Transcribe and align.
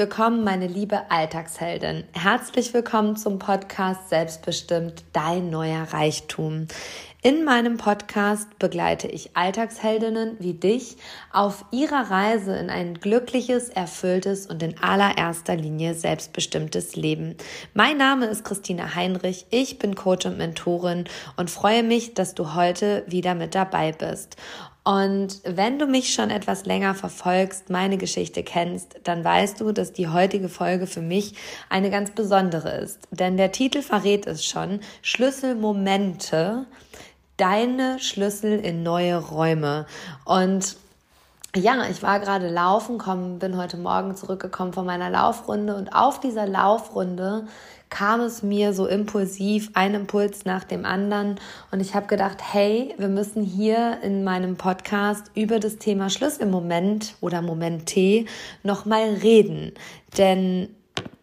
Willkommen, 0.00 0.44
meine 0.44 0.66
liebe 0.66 1.10
Alltagsheldin. 1.10 2.04
Herzlich 2.12 2.72
willkommen 2.72 3.16
zum 3.16 3.38
Podcast 3.38 4.08
Selbstbestimmt, 4.08 5.04
dein 5.12 5.50
neuer 5.50 5.82
Reichtum. 5.92 6.68
In 7.20 7.44
meinem 7.44 7.76
Podcast 7.76 8.58
begleite 8.58 9.08
ich 9.08 9.36
Alltagsheldinnen 9.36 10.36
wie 10.38 10.54
dich 10.54 10.96
auf 11.34 11.66
ihrer 11.70 12.10
Reise 12.10 12.56
in 12.56 12.70
ein 12.70 12.94
glückliches, 12.94 13.68
erfülltes 13.68 14.46
und 14.46 14.62
in 14.62 14.82
allererster 14.82 15.54
Linie 15.54 15.92
selbstbestimmtes 15.92 16.96
Leben. 16.96 17.36
Mein 17.74 17.98
Name 17.98 18.24
ist 18.24 18.42
Christina 18.42 18.94
Heinrich, 18.94 19.44
ich 19.50 19.78
bin 19.78 19.96
Coach 19.96 20.24
und 20.24 20.38
Mentorin 20.38 21.04
und 21.36 21.50
freue 21.50 21.82
mich, 21.82 22.14
dass 22.14 22.34
du 22.34 22.54
heute 22.54 23.04
wieder 23.06 23.34
mit 23.34 23.54
dabei 23.54 23.92
bist. 23.92 24.38
Und 24.82 25.42
wenn 25.44 25.78
du 25.78 25.86
mich 25.86 26.14
schon 26.14 26.30
etwas 26.30 26.64
länger 26.64 26.94
verfolgst, 26.94 27.68
meine 27.68 27.98
Geschichte 27.98 28.42
kennst, 28.42 28.96
dann 29.04 29.22
weißt 29.22 29.60
du, 29.60 29.72
dass 29.72 29.92
die 29.92 30.08
heutige 30.08 30.48
Folge 30.48 30.86
für 30.86 31.02
mich 31.02 31.34
eine 31.68 31.90
ganz 31.90 32.12
besondere 32.12 32.78
ist. 32.78 33.00
Denn 33.10 33.36
der 33.36 33.52
Titel 33.52 33.82
verrät 33.82 34.26
es 34.26 34.44
schon, 34.44 34.80
Schlüsselmomente, 35.02 36.64
deine 37.36 37.98
Schlüssel 37.98 38.58
in 38.58 38.82
neue 38.82 39.16
Räume. 39.16 39.86
Und 40.24 40.76
ja, 41.54 41.84
ich 41.90 42.02
war 42.02 42.20
gerade 42.20 42.48
laufen, 42.48 42.96
komm, 42.98 43.38
bin 43.38 43.56
heute 43.56 43.76
Morgen 43.76 44.14
zurückgekommen 44.14 44.72
von 44.72 44.86
meiner 44.86 45.10
Laufrunde 45.10 45.74
und 45.74 45.94
auf 45.94 46.20
dieser 46.20 46.46
Laufrunde 46.46 47.48
kam 47.90 48.20
es 48.20 48.42
mir 48.42 48.72
so 48.72 48.86
impulsiv, 48.86 49.70
ein 49.74 49.94
Impuls 49.94 50.44
nach 50.44 50.64
dem 50.64 50.84
anderen. 50.84 51.38
Und 51.70 51.80
ich 51.80 51.94
habe 51.94 52.06
gedacht, 52.06 52.38
hey, 52.40 52.94
wir 52.96 53.08
müssen 53.08 53.42
hier 53.42 53.98
in 54.02 54.24
meinem 54.24 54.56
Podcast 54.56 55.30
über 55.34 55.58
das 55.60 55.76
Thema 55.76 56.08
Schlüsselmoment 56.08 57.16
oder 57.20 57.42
Moment 57.42 57.86
T 57.86 58.26
nochmal 58.62 59.14
reden, 59.22 59.72
denn 60.16 60.68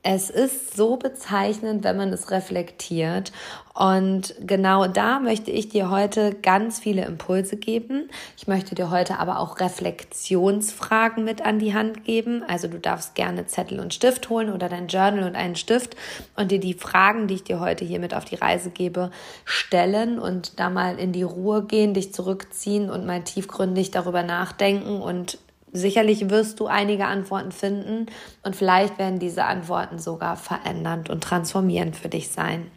es 0.03 0.29
ist 0.29 0.75
so 0.77 0.95
bezeichnend, 0.95 1.83
wenn 1.83 1.97
man 1.97 2.13
es 2.13 2.31
reflektiert. 2.31 3.31
Und 3.73 4.33
genau 4.39 4.87
da 4.87 5.19
möchte 5.19 5.51
ich 5.51 5.69
dir 5.69 5.91
heute 5.91 6.33
ganz 6.33 6.79
viele 6.79 7.05
Impulse 7.05 7.57
geben. 7.57 8.09
Ich 8.37 8.47
möchte 8.47 8.73
dir 8.73 8.89
heute 8.89 9.19
aber 9.19 9.39
auch 9.39 9.59
Reflexionsfragen 9.59 11.23
mit 11.23 11.45
an 11.45 11.59
die 11.59 11.73
Hand 11.73 12.05
geben. 12.05 12.43
Also 12.47 12.67
du 12.67 12.79
darfst 12.79 13.15
gerne 13.15 13.45
Zettel 13.45 13.79
und 13.79 13.93
Stift 13.93 14.29
holen 14.29 14.51
oder 14.51 14.69
dein 14.69 14.87
Journal 14.87 15.23
und 15.23 15.35
einen 15.35 15.55
Stift 15.55 15.95
und 16.35 16.51
dir 16.51 16.59
die 16.59 16.73
Fragen, 16.73 17.27
die 17.27 17.35
ich 17.35 17.43
dir 17.43 17.59
heute 17.59 17.85
hier 17.85 17.99
mit 17.99 18.13
auf 18.13 18.25
die 18.25 18.35
Reise 18.35 18.69
gebe, 18.69 19.11
stellen 19.45 20.17
und 20.17 20.59
da 20.59 20.69
mal 20.69 20.97
in 20.97 21.11
die 21.11 21.23
Ruhe 21.23 21.63
gehen, 21.63 21.93
dich 21.93 22.13
zurückziehen 22.13 22.89
und 22.89 23.05
mal 23.05 23.23
tiefgründig 23.23 23.91
darüber 23.91 24.23
nachdenken 24.23 25.01
und 25.01 25.37
Sicherlich 25.73 26.29
wirst 26.29 26.59
du 26.59 26.67
einige 26.67 27.05
Antworten 27.05 27.51
finden 27.51 28.05
und 28.43 28.55
vielleicht 28.55 28.97
werden 28.97 29.19
diese 29.19 29.43
Antworten 29.43 29.99
sogar 29.99 30.37
verändernd 30.37 31.09
und 31.09 31.23
transformierend 31.23 31.95
für 31.95 32.09
dich 32.09 32.29
sein. 32.29 32.71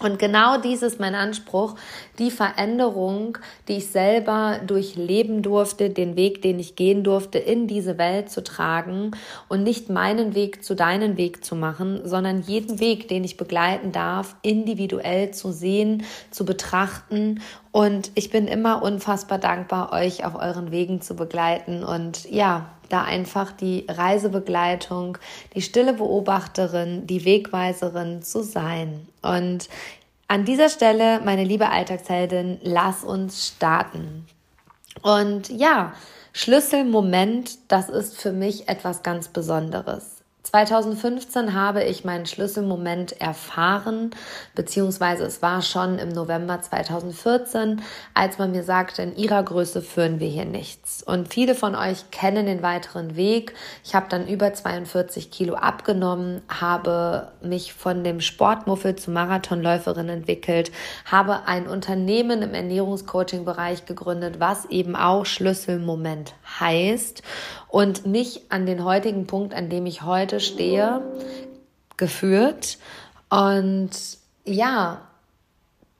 Und 0.00 0.18
genau 0.18 0.58
dies 0.58 0.80
ist 0.82 0.98
mein 0.98 1.14
Anspruch, 1.14 1.74
die 2.18 2.30
Veränderung, 2.30 3.36
die 3.68 3.76
ich 3.76 3.88
selber 3.88 4.58
durchleben 4.66 5.42
durfte, 5.42 5.90
den 5.90 6.16
Weg, 6.16 6.40
den 6.40 6.58
ich 6.58 6.74
gehen 6.74 7.04
durfte, 7.04 7.38
in 7.38 7.66
diese 7.66 7.98
Welt 7.98 8.30
zu 8.30 8.42
tragen 8.42 9.10
und 9.48 9.62
nicht 9.62 9.90
meinen 9.90 10.34
Weg 10.34 10.64
zu 10.64 10.74
deinen 10.74 11.18
Weg 11.18 11.44
zu 11.44 11.54
machen, 11.54 12.00
sondern 12.04 12.40
jeden 12.40 12.80
Weg, 12.80 13.08
den 13.08 13.24
ich 13.24 13.36
begleiten 13.36 13.92
darf, 13.92 14.36
individuell 14.40 15.32
zu 15.32 15.52
sehen, 15.52 16.04
zu 16.30 16.46
betrachten. 16.46 17.42
Und 17.70 18.10
ich 18.14 18.30
bin 18.30 18.48
immer 18.48 18.82
unfassbar 18.82 19.38
dankbar, 19.38 19.92
euch 19.92 20.24
auf 20.24 20.34
euren 20.34 20.70
Wegen 20.70 21.02
zu 21.02 21.14
begleiten 21.14 21.84
und 21.84 22.28
ja, 22.30 22.70
da 22.92 23.02
einfach 23.02 23.52
die 23.52 23.86
Reisebegleitung, 23.88 25.18
die 25.54 25.62
stille 25.62 25.94
Beobachterin, 25.94 27.06
die 27.06 27.24
Wegweiserin 27.24 28.22
zu 28.22 28.42
sein. 28.42 29.08
Und 29.22 29.68
an 30.28 30.44
dieser 30.44 30.68
Stelle, 30.68 31.20
meine 31.24 31.44
liebe 31.44 31.70
Alltagsheldin, 31.70 32.58
lass 32.62 33.02
uns 33.02 33.48
starten. 33.48 34.26
Und 35.02 35.48
ja, 35.48 35.92
Schlüsselmoment, 36.32 37.58
das 37.68 37.88
ist 37.88 38.16
für 38.20 38.32
mich 38.32 38.68
etwas 38.68 39.02
ganz 39.02 39.28
Besonderes. 39.28 40.19
2015 40.50 41.54
habe 41.54 41.84
ich 41.84 42.04
meinen 42.04 42.26
Schlüsselmoment 42.26 43.20
erfahren, 43.20 44.10
beziehungsweise 44.56 45.24
es 45.24 45.42
war 45.42 45.62
schon 45.62 46.00
im 46.00 46.08
November 46.08 46.60
2014, 46.60 47.80
als 48.14 48.38
man 48.38 48.50
mir 48.50 48.64
sagte, 48.64 49.02
in 49.02 49.14
ihrer 49.14 49.44
Größe 49.44 49.80
führen 49.80 50.18
wir 50.18 50.26
hier 50.26 50.46
nichts. 50.46 51.04
Und 51.04 51.32
viele 51.32 51.54
von 51.54 51.76
euch 51.76 52.10
kennen 52.10 52.46
den 52.46 52.62
weiteren 52.62 53.14
Weg. 53.14 53.54
Ich 53.84 53.94
habe 53.94 54.06
dann 54.08 54.26
über 54.26 54.52
42 54.52 55.30
Kilo 55.30 55.54
abgenommen, 55.54 56.42
habe 56.48 57.30
mich 57.40 57.72
von 57.72 58.02
dem 58.02 58.20
Sportmuffel 58.20 58.96
zu 58.96 59.12
Marathonläuferin 59.12 60.08
entwickelt, 60.08 60.72
habe 61.04 61.46
ein 61.46 61.68
Unternehmen 61.68 62.42
im 62.42 62.54
Ernährungscoaching-Bereich 62.54 63.86
gegründet, 63.86 64.40
was 64.40 64.64
eben 64.64 64.96
auch 64.96 65.26
Schlüsselmoment 65.26 66.34
heißt 66.58 67.22
und 67.68 68.06
mich 68.06 68.42
an 68.48 68.66
den 68.66 68.84
heutigen 68.84 69.26
Punkt, 69.26 69.54
an 69.54 69.68
dem 69.68 69.86
ich 69.86 70.02
heute 70.02 70.40
stehe, 70.40 71.02
geführt. 71.96 72.78
Und 73.28 73.90
ja, 74.44 75.02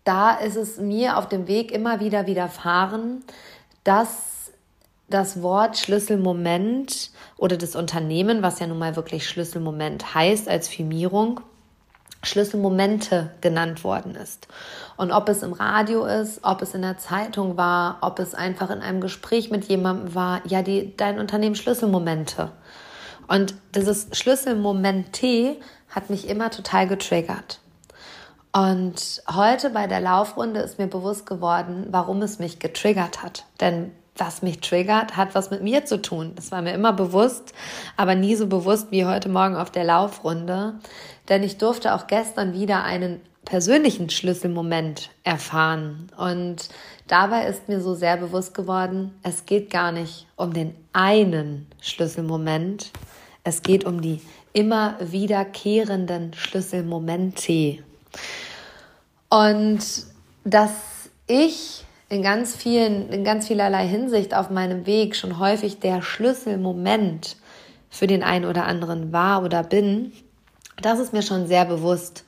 da 0.04 0.32
ist 0.32 0.56
es 0.56 0.78
mir 0.78 1.18
auf 1.18 1.28
dem 1.28 1.46
Weg 1.46 1.70
immer 1.70 2.00
wieder 2.00 2.26
widerfahren, 2.26 3.22
dass 3.84 4.52
das 5.08 5.42
Wort 5.42 5.76
Schlüsselmoment 5.76 7.10
oder 7.36 7.56
das 7.56 7.76
Unternehmen, 7.76 8.42
was 8.42 8.60
ja 8.60 8.66
nun 8.66 8.78
mal 8.78 8.96
wirklich 8.96 9.28
Schlüsselmoment 9.28 10.14
heißt 10.14 10.48
als 10.48 10.68
Firmierung, 10.68 11.40
Schlüsselmomente 12.22 13.30
genannt 13.40 13.82
worden 13.82 14.14
ist. 14.14 14.48
Und 14.96 15.10
ob 15.10 15.28
es 15.28 15.42
im 15.42 15.54
Radio 15.54 16.04
ist, 16.04 16.40
ob 16.42 16.60
es 16.60 16.74
in 16.74 16.82
der 16.82 16.98
Zeitung 16.98 17.56
war, 17.56 17.98
ob 18.02 18.18
es 18.18 18.34
einfach 18.34 18.70
in 18.70 18.80
einem 18.80 19.00
Gespräch 19.00 19.50
mit 19.50 19.64
jemandem 19.64 20.14
war, 20.14 20.42
ja, 20.46 20.62
die, 20.62 20.94
dein 20.96 21.18
Unternehmen 21.18 21.54
Schlüsselmomente. 21.54 22.50
Und 23.26 23.54
dieses 23.74 24.08
Schlüsselmoment 24.12 25.12
T 25.12 25.60
hat 25.88 26.10
mich 26.10 26.28
immer 26.28 26.50
total 26.50 26.86
getriggert. 26.86 27.60
Und 28.52 29.22
heute 29.32 29.70
bei 29.70 29.86
der 29.86 30.00
Laufrunde 30.00 30.60
ist 30.60 30.78
mir 30.78 30.88
bewusst 30.88 31.24
geworden, 31.24 31.86
warum 31.90 32.20
es 32.22 32.38
mich 32.38 32.58
getriggert 32.58 33.22
hat. 33.22 33.44
Denn 33.60 33.92
was 34.20 34.42
mich 34.42 34.60
triggert, 34.60 35.16
hat 35.16 35.34
was 35.34 35.50
mit 35.50 35.62
mir 35.62 35.84
zu 35.84 36.00
tun. 36.00 36.32
Das 36.36 36.52
war 36.52 36.62
mir 36.62 36.74
immer 36.74 36.92
bewusst, 36.92 37.52
aber 37.96 38.14
nie 38.14 38.36
so 38.36 38.46
bewusst 38.46 38.88
wie 38.90 39.06
heute 39.06 39.28
Morgen 39.28 39.56
auf 39.56 39.70
der 39.70 39.84
Laufrunde. 39.84 40.74
Denn 41.28 41.42
ich 41.42 41.58
durfte 41.58 41.94
auch 41.94 42.06
gestern 42.06 42.52
wieder 42.52 42.84
einen 42.84 43.20
persönlichen 43.44 44.10
Schlüsselmoment 44.10 45.10
erfahren. 45.24 46.10
Und 46.16 46.68
dabei 47.08 47.46
ist 47.46 47.68
mir 47.68 47.80
so 47.80 47.94
sehr 47.94 48.16
bewusst 48.16 48.54
geworden, 48.54 49.14
es 49.22 49.46
geht 49.46 49.70
gar 49.70 49.92
nicht 49.92 50.26
um 50.36 50.52
den 50.52 50.74
einen 50.92 51.66
Schlüsselmoment, 51.80 52.92
es 53.42 53.62
geht 53.62 53.84
um 53.84 54.02
die 54.02 54.20
immer 54.52 54.96
wiederkehrenden 55.00 56.34
Schlüsselmomente. 56.34 57.78
Und 59.28 59.80
dass 60.44 60.70
ich 61.26 61.84
in 62.10 62.22
ganz 62.22 62.56
vielen, 62.56 63.08
in 63.10 63.24
ganz 63.24 63.46
vielerlei 63.46 63.86
Hinsicht 63.86 64.34
auf 64.34 64.50
meinem 64.50 64.84
Weg 64.84 65.16
schon 65.16 65.38
häufig 65.38 65.78
der 65.78 66.02
Schlüsselmoment 66.02 67.36
für 67.88 68.06
den 68.06 68.22
einen 68.22 68.44
oder 68.44 68.66
anderen 68.66 69.12
war 69.12 69.42
oder 69.42 69.62
bin, 69.62 70.12
das 70.82 70.98
ist 70.98 71.12
mir 71.12 71.22
schon 71.22 71.46
sehr 71.46 71.64
bewusst. 71.64 72.24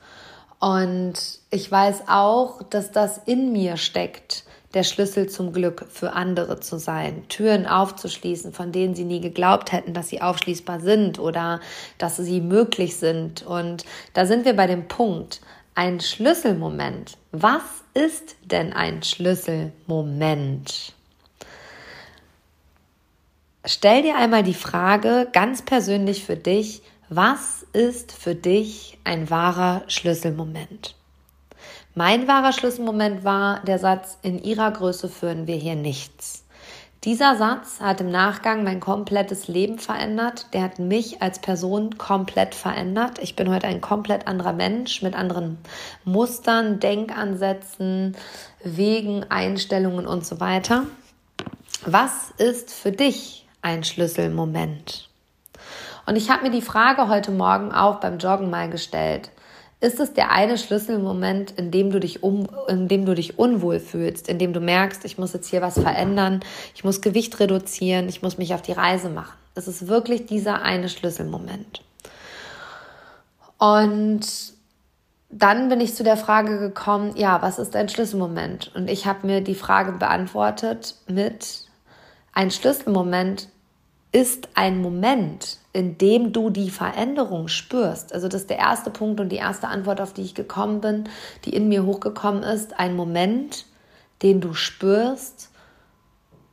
Und 0.59 1.15
ich 1.51 1.69
weiß 1.69 2.03
auch, 2.07 2.63
dass 2.63 2.91
das 2.91 3.19
in 3.25 3.51
mir 3.51 3.75
steckt, 3.75 4.45
der 4.73 4.83
Schlüssel 4.83 5.27
zum 5.27 5.51
Glück 5.51 5.85
für 5.89 6.13
andere 6.13 6.61
zu 6.61 6.79
sein, 6.79 7.27
Türen 7.27 7.67
aufzuschließen, 7.67 8.53
von 8.53 8.71
denen 8.71 8.95
sie 8.95 9.03
nie 9.03 9.19
geglaubt 9.19 9.73
hätten, 9.73 9.93
dass 9.93 10.07
sie 10.07 10.21
aufschließbar 10.21 10.79
sind 10.79 11.19
oder 11.19 11.59
dass 11.97 12.15
sie 12.15 12.39
möglich 12.39 12.95
sind. 12.95 13.45
Und 13.45 13.85
da 14.13 14.25
sind 14.25 14.45
wir 14.45 14.55
bei 14.55 14.67
dem 14.67 14.87
Punkt, 14.87 15.41
ein 15.75 15.99
Schlüsselmoment. 15.99 17.17
Was 17.31 17.63
ist 17.93 18.35
denn 18.43 18.73
ein 18.73 19.03
Schlüsselmoment? 19.03 20.93
Stell 23.65 24.01
dir 24.01 24.17
einmal 24.17 24.43
die 24.43 24.53
Frage 24.53 25.27
ganz 25.31 25.61
persönlich 25.61 26.25
für 26.25 26.35
dich, 26.35 26.81
was 27.09 27.65
ist 27.73 28.11
für 28.11 28.35
dich 28.35 28.97
ein 29.03 29.29
wahrer 29.29 29.83
Schlüsselmoment? 29.87 30.95
Mein 31.95 32.27
wahrer 32.27 32.53
Schlüsselmoment 32.53 33.23
war 33.23 33.61
der 33.63 33.79
Satz, 33.79 34.17
in 34.23 34.41
ihrer 34.41 34.71
Größe 34.71 35.09
führen 35.09 35.47
wir 35.47 35.55
hier 35.55 35.75
nichts. 35.75 36.42
Dieser 37.03 37.35
Satz 37.35 37.81
hat 37.81 37.99
im 37.99 38.11
Nachgang 38.11 38.63
mein 38.63 38.79
komplettes 38.79 39.49
Leben 39.49 39.77
verändert. 39.77 40.47
Der 40.53 40.63
hat 40.63 40.79
mich 40.79 41.21
als 41.21 41.39
Person 41.39 41.97
komplett 41.97 42.55
verändert. 42.55 43.19
Ich 43.19 43.35
bin 43.35 43.49
heute 43.49 43.67
ein 43.67 43.81
komplett 43.81 44.25
anderer 44.25 44.53
Mensch 44.53 45.01
mit 45.01 45.13
anderen 45.13 45.57
Mustern, 46.05 46.79
Denkansätzen, 46.79 48.15
Wegen, 48.63 49.25
Einstellungen 49.29 50.07
und 50.07 50.25
so 50.25 50.39
weiter. 50.39 50.83
Was 51.85 52.31
ist 52.37 52.71
für 52.71 52.93
dich 52.93 53.49
ein 53.61 53.83
Schlüsselmoment? 53.83 55.09
Und 56.05 56.15
ich 56.15 56.29
habe 56.29 56.43
mir 56.43 56.51
die 56.51 56.61
Frage 56.61 57.09
heute 57.09 57.31
Morgen 57.31 57.73
auch 57.73 57.99
beim 57.99 58.17
Joggen 58.17 58.49
mal 58.49 58.69
gestellt. 58.69 59.29
Ist 59.83 59.99
es 59.99 60.13
der 60.13 60.31
eine 60.31 60.57
Schlüsselmoment, 60.57 61.51
in 61.57 61.69
dem 61.69 61.91
du 61.91 61.99
dich 61.99 62.23
um, 62.23 62.47
in 62.69 62.87
dem 62.87 63.05
du 63.05 63.15
dich 63.15 63.37
unwohl 63.37 63.81
fühlst, 63.81 64.29
in 64.29 64.39
dem 64.39 64.53
du 64.53 64.61
merkst, 64.61 65.03
ich 65.03 65.17
muss 65.17 65.33
jetzt 65.33 65.49
hier 65.49 65.61
was 65.61 65.73
verändern, 65.77 66.39
ich 66.73 66.85
muss 66.85 67.01
Gewicht 67.01 67.37
reduzieren, 67.41 68.07
ich 68.07 68.21
muss 68.21 68.37
mich 68.37 68.53
auf 68.53 68.61
die 68.61 68.71
Reise 68.71 69.09
machen? 69.09 69.37
Es 69.55 69.67
ist 69.67 69.89
wirklich 69.89 70.25
dieser 70.25 70.61
eine 70.61 70.87
Schlüsselmoment. 70.87 71.81
Und 73.57 74.21
dann 75.29 75.67
bin 75.67 75.81
ich 75.81 75.95
zu 75.95 76.05
der 76.05 76.15
Frage 76.15 76.59
gekommen, 76.59 77.17
ja, 77.17 77.41
was 77.41 77.59
ist 77.59 77.75
ein 77.75 77.89
Schlüsselmoment? 77.89 78.71
Und 78.75 78.89
ich 78.89 79.05
habe 79.05 79.27
mir 79.27 79.41
die 79.41 79.53
Frage 79.53 79.91
beantwortet 79.91 80.95
mit, 81.09 81.65
ein 82.31 82.51
Schlüsselmoment 82.51 83.49
ist 84.13 84.47
ein 84.53 84.81
Moment, 84.81 85.57
in 85.73 85.97
dem 85.97 86.31
du 86.31 86.51
die 86.51 86.69
Veränderung 86.69 87.47
spürst. 87.47 88.13
Also 88.13 88.27
das 88.27 88.41
ist 88.41 88.49
der 88.51 88.59
erste 88.59 88.91
Punkt 88.91 89.19
und 89.19 89.29
die 89.29 89.37
erste 89.37 89.67
Antwort, 89.67 89.99
auf 89.99 90.13
die 90.13 90.21
ich 90.21 90.35
gekommen 90.35 90.81
bin, 90.81 91.09
die 91.45 91.55
in 91.55 91.67
mir 91.67 91.83
hochgekommen 91.83 92.43
ist. 92.43 92.79
Ein 92.79 92.95
Moment, 92.95 93.65
den 94.21 94.39
du 94.39 94.53
spürst, 94.53 95.49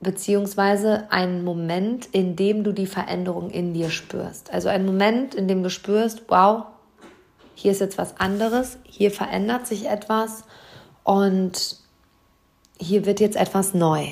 beziehungsweise 0.01 1.07
ein 1.11 1.45
Moment, 1.45 2.07
in 2.07 2.35
dem 2.35 2.65
du 2.65 2.73
die 2.73 2.87
Veränderung 2.87 3.51
in 3.51 3.75
dir 3.75 3.91
spürst. 3.91 4.53
Also 4.53 4.71
ein 4.71 4.87
Moment, 4.87 5.35
in 5.35 5.47
dem 5.47 5.63
du 5.63 5.69
spürst, 5.69 6.23
wow, 6.29 6.65
hier 7.55 7.73
ist 7.73 7.83
jetzt 7.83 7.99
was 7.99 8.19
anderes, 8.19 8.79
hier 8.85 9.11
verändert 9.11 9.67
sich 9.67 9.87
etwas 9.87 10.45
und 11.05 11.77
hier 12.79 13.05
wird 13.05 13.21
jetzt 13.21 13.37
etwas 13.37 13.75
neu. 13.75 14.07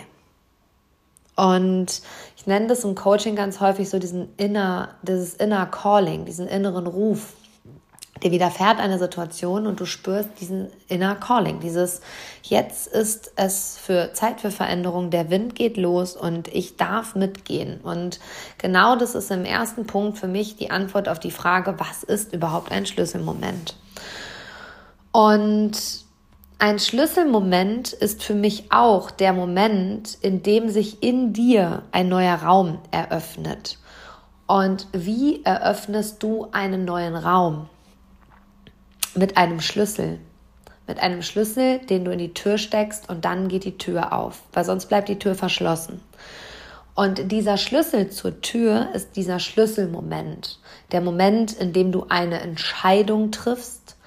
Und 1.39 2.03
ich 2.37 2.49
nenne 2.49 2.67
das 2.67 2.83
im 2.83 2.97
Coaching 2.97 3.37
ganz 3.37 3.61
häufig 3.61 3.89
so 3.89 4.01
diesen 4.01 4.35
inner, 4.39 4.89
dieses 5.03 5.35
inner 5.35 5.67
Calling, 5.67 6.25
diesen 6.25 6.49
inneren 6.49 6.89
Ruf. 6.89 7.35
Dir 8.25 8.33
widerfährt 8.33 8.81
eine 8.81 8.99
Situation 8.99 9.69
und 9.69 9.79
du 9.79 9.85
spürst 9.85 10.31
diesen 10.41 10.67
inner 10.89 11.15
Calling, 11.15 11.61
dieses 11.61 12.01
jetzt 12.43 12.89
ist 12.89 13.31
es 13.37 13.79
für 13.79 14.13
Zeit 14.13 14.41
für 14.41 14.51
Veränderung, 14.51 15.11
der 15.11 15.31
Wind 15.31 15.55
geht 15.55 15.77
los 15.77 16.17
und 16.17 16.49
ich 16.49 16.77
darf 16.77 17.15
mitgehen. 17.15 17.81
Und 17.83 18.19
genau 18.59 18.97
das 18.97 19.15
ist 19.15 19.31
im 19.31 19.45
ersten 19.45 19.87
Punkt 19.87 20.19
für 20.19 20.27
mich 20.27 20.57
die 20.57 20.73
Antwort 20.73 21.09
auf 21.09 21.21
die 21.21 21.31
Frage, 21.31 21.77
was 21.79 22.03
ist 22.03 22.33
überhaupt 22.33 22.73
ein 22.73 22.87
Schlüsselmoment? 22.87 23.77
Und 25.13 26.08
ein 26.61 26.81
Schlüsselmoment 26.81 27.93
ist 27.93 28.25
für 28.25 28.35
mich 28.35 28.73
auch 28.73 29.13
der 29.13 29.33
Moment, 29.33 30.19
in 30.21 30.43
dem 30.43 30.69
sich 30.69 31.03
in 31.03 31.33
dir 31.33 31.85
ein 31.93 32.09
neuer 32.09 32.35
Raum 32.35 32.81
eröffnet. 32.91 33.79
Und 34.49 34.89
wie 34.93 35.45
eröffnest 35.45 36.23
du 36.23 36.49
einen 36.51 36.85
neuen 36.85 37.15
Raum? 37.15 37.69
Mit 39.15 39.37
einem 39.37 39.61
Schlüssel. 39.61 40.19
Mit 40.89 40.99
einem 40.99 41.23
Schlüssel, 41.23 41.79
den 41.79 42.05
du 42.05 42.11
in 42.11 42.19
die 42.19 42.35
Tür 42.35 42.59
steckst 42.59 43.09
und 43.09 43.25
dann 43.25 43.49
geht 43.49 43.65
die 43.65 43.79
Tür 43.79 44.13
auf, 44.13 44.43
weil 44.53 44.65
sonst 44.65 44.87
bleibt 44.87 45.09
die 45.09 45.19
Tür 45.19 45.37
verschlossen. 45.37 46.01
Und 46.97 47.31
dieser 47.31 47.59
Schlüssel 47.59 48.11
zur 48.11 48.41
Tür 48.41 48.89
ist 48.95 49.15
dieser 49.15 49.39
Schlüsselmoment. 49.39 50.59
Der 50.91 51.03
Moment, 51.03 51.53
in 51.53 51.73
dem 51.73 51.93
du 51.93 52.07
eine 52.09 52.41
Entscheidung 52.41 53.31
triffst, 53.31 53.98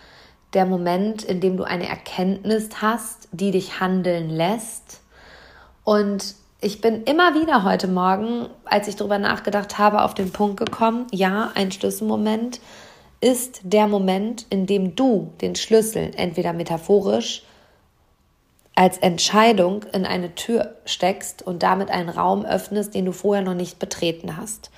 der 0.53 0.65
Moment, 0.65 1.23
in 1.23 1.39
dem 1.39 1.57
du 1.57 1.63
eine 1.63 1.87
Erkenntnis 1.87 2.69
hast, 2.81 3.29
die 3.31 3.51
dich 3.51 3.79
handeln 3.79 4.29
lässt. 4.29 5.01
Und 5.83 6.35
ich 6.59 6.81
bin 6.81 7.03
immer 7.03 7.33
wieder 7.33 7.63
heute 7.63 7.87
Morgen, 7.87 8.47
als 8.65 8.87
ich 8.87 8.95
darüber 8.95 9.17
nachgedacht 9.17 9.77
habe, 9.77 10.03
auf 10.03 10.13
den 10.13 10.31
Punkt 10.31 10.57
gekommen, 10.57 11.07
ja, 11.11 11.51
ein 11.55 11.71
Schlüsselmoment 11.71 12.59
ist 13.19 13.61
der 13.63 13.87
Moment, 13.87 14.45
in 14.49 14.65
dem 14.65 14.95
du 14.95 15.31
den 15.41 15.55
Schlüssel 15.55 16.11
entweder 16.15 16.53
metaphorisch 16.53 17.43
als 18.75 18.97
Entscheidung 18.97 19.83
in 19.93 20.05
eine 20.05 20.33
Tür 20.33 20.75
steckst 20.85 21.45
und 21.45 21.61
damit 21.61 21.89
einen 21.89 22.09
Raum 22.09 22.45
öffnest, 22.45 22.95
den 22.95 23.05
du 23.05 23.11
vorher 23.11 23.43
noch 23.43 23.53
nicht 23.53 23.79
betreten 23.79 24.37
hast. 24.37 24.71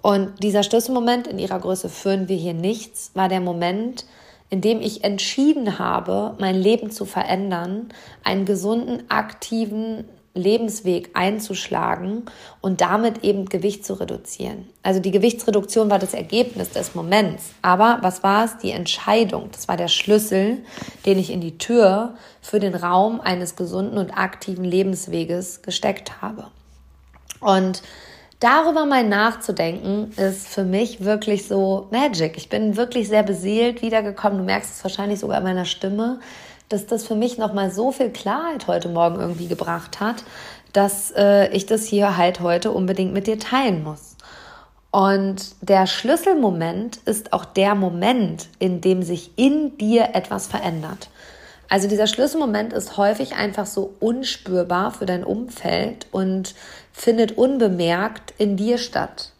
Und 0.00 0.42
dieser 0.42 0.62
Schlüsselmoment 0.62 1.26
in 1.26 1.38
ihrer 1.38 1.58
Größe 1.58 1.88
führen 1.88 2.28
wir 2.28 2.36
hier 2.36 2.54
nichts, 2.54 3.10
war 3.14 3.28
der 3.28 3.40
Moment, 3.40 4.06
in 4.50 4.60
dem 4.60 4.80
ich 4.80 5.04
entschieden 5.04 5.78
habe, 5.78 6.34
mein 6.38 6.56
Leben 6.56 6.90
zu 6.90 7.04
verändern, 7.04 7.88
einen 8.24 8.44
gesunden, 8.44 9.04
aktiven 9.10 10.04
Lebensweg 10.34 11.10
einzuschlagen 11.14 12.22
und 12.60 12.80
damit 12.80 13.24
eben 13.24 13.46
Gewicht 13.46 13.84
zu 13.84 13.94
reduzieren. 13.94 14.68
Also 14.82 15.00
die 15.00 15.10
Gewichtsreduktion 15.10 15.90
war 15.90 15.98
das 15.98 16.14
Ergebnis 16.14 16.70
des 16.70 16.94
Moments. 16.94 17.50
Aber 17.60 17.98
was 18.02 18.22
war 18.22 18.44
es? 18.44 18.56
Die 18.58 18.70
Entscheidung. 18.70 19.50
Das 19.52 19.68
war 19.68 19.76
der 19.76 19.88
Schlüssel, 19.88 20.58
den 21.04 21.18
ich 21.18 21.30
in 21.30 21.40
die 21.40 21.58
Tür 21.58 22.14
für 22.40 22.60
den 22.60 22.74
Raum 22.74 23.20
eines 23.20 23.56
gesunden 23.56 23.98
und 23.98 24.12
aktiven 24.12 24.64
Lebensweges 24.64 25.62
gesteckt 25.62 26.22
habe. 26.22 26.46
Und 27.40 27.82
darüber 28.40 28.86
mal 28.86 29.04
nachzudenken, 29.04 30.12
ist 30.16 30.48
für 30.48 30.64
mich 30.64 31.04
wirklich 31.04 31.46
so 31.46 31.88
Magic. 31.90 32.36
Ich 32.36 32.48
bin 32.48 32.76
wirklich 32.76 33.08
sehr 33.08 33.22
beseelt 33.22 33.82
wiedergekommen. 33.82 34.38
Du 34.38 34.44
merkst 34.44 34.76
es 34.76 34.84
wahrscheinlich 34.84 35.20
sogar 35.20 35.38
in 35.38 35.44
meiner 35.44 35.64
Stimme, 35.64 36.20
dass 36.68 36.86
das 36.86 37.06
für 37.06 37.14
mich 37.14 37.38
nochmal 37.38 37.70
so 37.70 37.92
viel 37.92 38.10
Klarheit 38.10 38.66
heute 38.66 38.88
Morgen 38.88 39.18
irgendwie 39.20 39.48
gebracht 39.48 40.00
hat, 40.00 40.24
dass 40.72 41.10
äh, 41.16 41.48
ich 41.52 41.66
das 41.66 41.86
hier 41.86 42.16
halt 42.16 42.40
heute 42.40 42.72
unbedingt 42.72 43.12
mit 43.12 43.26
dir 43.26 43.38
teilen 43.38 43.82
muss. 43.82 44.16
Und 44.90 45.54
der 45.60 45.86
Schlüsselmoment 45.86 46.98
ist 47.04 47.32
auch 47.32 47.44
der 47.44 47.74
Moment, 47.74 48.48
in 48.58 48.80
dem 48.80 49.02
sich 49.02 49.36
in 49.36 49.76
dir 49.76 50.10
etwas 50.14 50.46
verändert. 50.46 51.10
Also 51.68 51.86
dieser 51.86 52.06
Schlüsselmoment 52.06 52.72
ist 52.72 52.96
häufig 52.96 53.34
einfach 53.34 53.66
so 53.66 53.94
unspürbar 54.00 54.90
für 54.90 55.04
dein 55.04 55.22
Umfeld 55.22 56.06
und 56.12 56.54
findet 56.92 57.36
unbemerkt 57.36 58.32
in 58.38 58.56
dir 58.56 58.78
statt. 58.78 59.32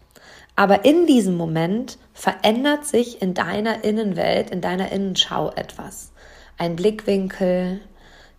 Aber 0.54 0.85
in 0.85 1.06
diesem 1.06 1.37
Moment 1.37 1.99
verändert 2.12 2.85
sich 2.85 3.23
in 3.23 3.32
deiner 3.32 3.85
Innenwelt, 3.85 4.50
in 4.50 4.61
deiner 4.61 4.92
Innenschau 4.92 5.50
etwas. 5.52 6.11
Ein 6.58 6.76
Blickwinkel, 6.76 7.80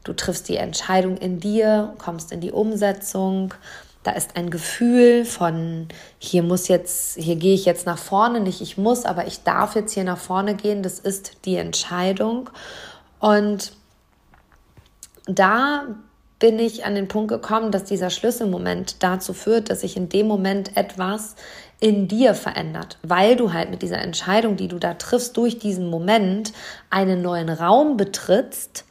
du 0.04 0.14
triffst 0.14 0.50
die 0.50 0.58
Entscheidung 0.58 1.18
in 1.18 1.40
dir, 1.40 1.96
kommst 1.98 2.32
in 2.32 2.42
die 2.42 2.52
Umsetzung. 2.52 3.54
Da 4.04 4.12
ist 4.12 4.36
ein 4.36 4.50
Gefühl 4.50 5.26
von, 5.26 5.88
hier 6.20 6.44
muss 6.44 6.68
jetzt, 6.68 7.18
hier 7.18 7.38
gehe 7.38 7.56
ich 7.56 7.66
jetzt 7.66 7.86
nach 7.86 7.98
vorne, 7.98 8.40
nicht 8.40 8.62
ich 8.62 8.78
muss, 8.78 9.06
aber 9.06 9.26
ich 9.26 9.44
darf 9.44 9.76
jetzt 9.76 9.94
hier 9.94 10.04
nach 10.04 10.18
vorne 10.18 10.56
gehen. 10.56 10.84
Das 10.84 11.00
ist 11.00 11.46
die 11.46 11.56
Entscheidung. 11.56 12.50
Und 13.20 13.74
da 15.38 15.88
bin 16.40 16.58
ich 16.58 16.86
an 16.86 16.96
den 16.96 17.08
Punkt 17.08 17.30
gekommen, 17.30 17.72
dass 17.72 17.84
dieser 17.84 18.10
Schlüsselmoment 18.10 19.04
dazu 19.04 19.34
führt, 19.34 19.70
dass 19.70 19.82
sich 19.82 19.98
in 19.98 20.10
dem 20.10 20.28
Moment 20.28 20.76
etwas 20.78 21.36
in 21.82 22.08
dir 22.08 22.34
verändert, 22.34 22.98
weil 23.04 23.36
du 23.36 23.54
halt 23.54 23.70
mit 23.70 23.82
dieser 23.82 24.00
Entscheidung, 24.00 24.56
die 24.56 24.68
du 24.68 24.80
da 24.80 24.94
triffst, 24.94 25.36
durch 25.38 25.60
diesen 25.60 25.90
Moment 25.90 26.54
einen 26.90 27.22
neuen 27.22 27.50
Raum 27.50 27.98
betrittst 27.98 28.86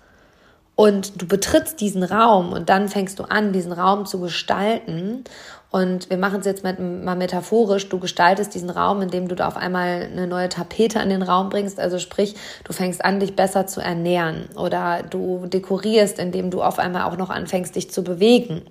und 0.78 1.20
du 1.20 1.26
betrittst 1.26 1.80
diesen 1.80 2.04
Raum 2.04 2.52
und 2.52 2.68
dann 2.68 2.88
fängst 2.88 3.18
du 3.18 3.24
an, 3.24 3.52
diesen 3.52 3.72
Raum 3.72 4.06
zu 4.06 4.20
gestalten 4.20 5.24
und 5.72 6.08
wir 6.08 6.18
machen 6.18 6.38
es 6.38 6.46
jetzt 6.46 6.62
mal 6.62 7.16
metaphorisch. 7.16 7.88
Du 7.88 7.98
gestaltest 7.98 8.54
diesen 8.54 8.70
Raum, 8.70 9.02
indem 9.02 9.26
du 9.26 9.34
da 9.34 9.48
auf 9.48 9.56
einmal 9.56 10.08
eine 10.12 10.28
neue 10.28 10.48
Tapete 10.48 11.00
an 11.00 11.08
den 11.08 11.22
Raum 11.22 11.48
bringst. 11.48 11.80
Also 11.80 11.98
sprich, 11.98 12.36
du 12.62 12.72
fängst 12.72 13.04
an, 13.04 13.18
dich 13.18 13.34
besser 13.34 13.66
zu 13.66 13.80
ernähren 13.80 14.50
oder 14.54 15.02
du 15.02 15.46
dekorierst, 15.46 16.20
indem 16.20 16.52
du 16.52 16.62
auf 16.62 16.78
einmal 16.78 17.10
auch 17.10 17.16
noch 17.16 17.30
anfängst, 17.30 17.74
dich 17.74 17.90
zu 17.90 18.04
bewegen. 18.04 18.62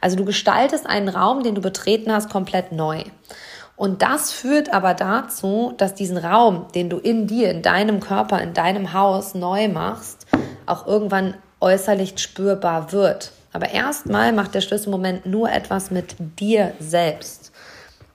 Also 0.00 0.16
du 0.16 0.24
gestaltest 0.24 0.86
einen 0.86 1.08
Raum, 1.08 1.42
den 1.42 1.56
du 1.56 1.60
betreten 1.60 2.12
hast, 2.12 2.30
komplett 2.30 2.70
neu. 2.70 3.02
Und 3.74 4.02
das 4.02 4.30
führt 4.30 4.72
aber 4.72 4.94
dazu, 4.94 5.74
dass 5.78 5.96
diesen 5.96 6.16
Raum, 6.16 6.66
den 6.76 6.90
du 6.90 6.98
in 6.98 7.26
dir, 7.26 7.50
in 7.50 7.62
deinem 7.62 7.98
Körper, 7.98 8.40
in 8.40 8.54
deinem 8.54 8.92
Haus 8.92 9.34
neu 9.34 9.66
machst, 9.66 10.28
auch 10.64 10.86
irgendwann 10.86 11.34
äußerlich 11.60 12.18
spürbar 12.18 12.92
wird. 12.92 13.32
Aber 13.52 13.70
erstmal 13.70 14.32
macht 14.32 14.54
der 14.54 14.60
Schlüsselmoment 14.60 15.24
nur 15.24 15.50
etwas 15.50 15.90
mit 15.90 16.14
dir 16.38 16.72
selbst. 16.78 17.52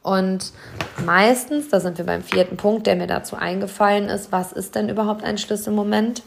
Und 0.04 0.52
meistens, 1.06 1.70
da 1.70 1.80
sind 1.80 1.98
wir 1.98 2.06
beim 2.06 2.24
vierten 2.24 2.58
Punkt, 2.58 2.88
der 2.88 2.96
mir 2.96 3.08
dazu 3.08 3.36
eingefallen 3.36 4.10
ist, 4.10 4.32
was 4.32 4.52
ist 4.52 4.76
denn 4.76 4.90
überhaupt 4.90 5.24
ein 5.24 5.38
Schlüsselmoment? 5.38 6.24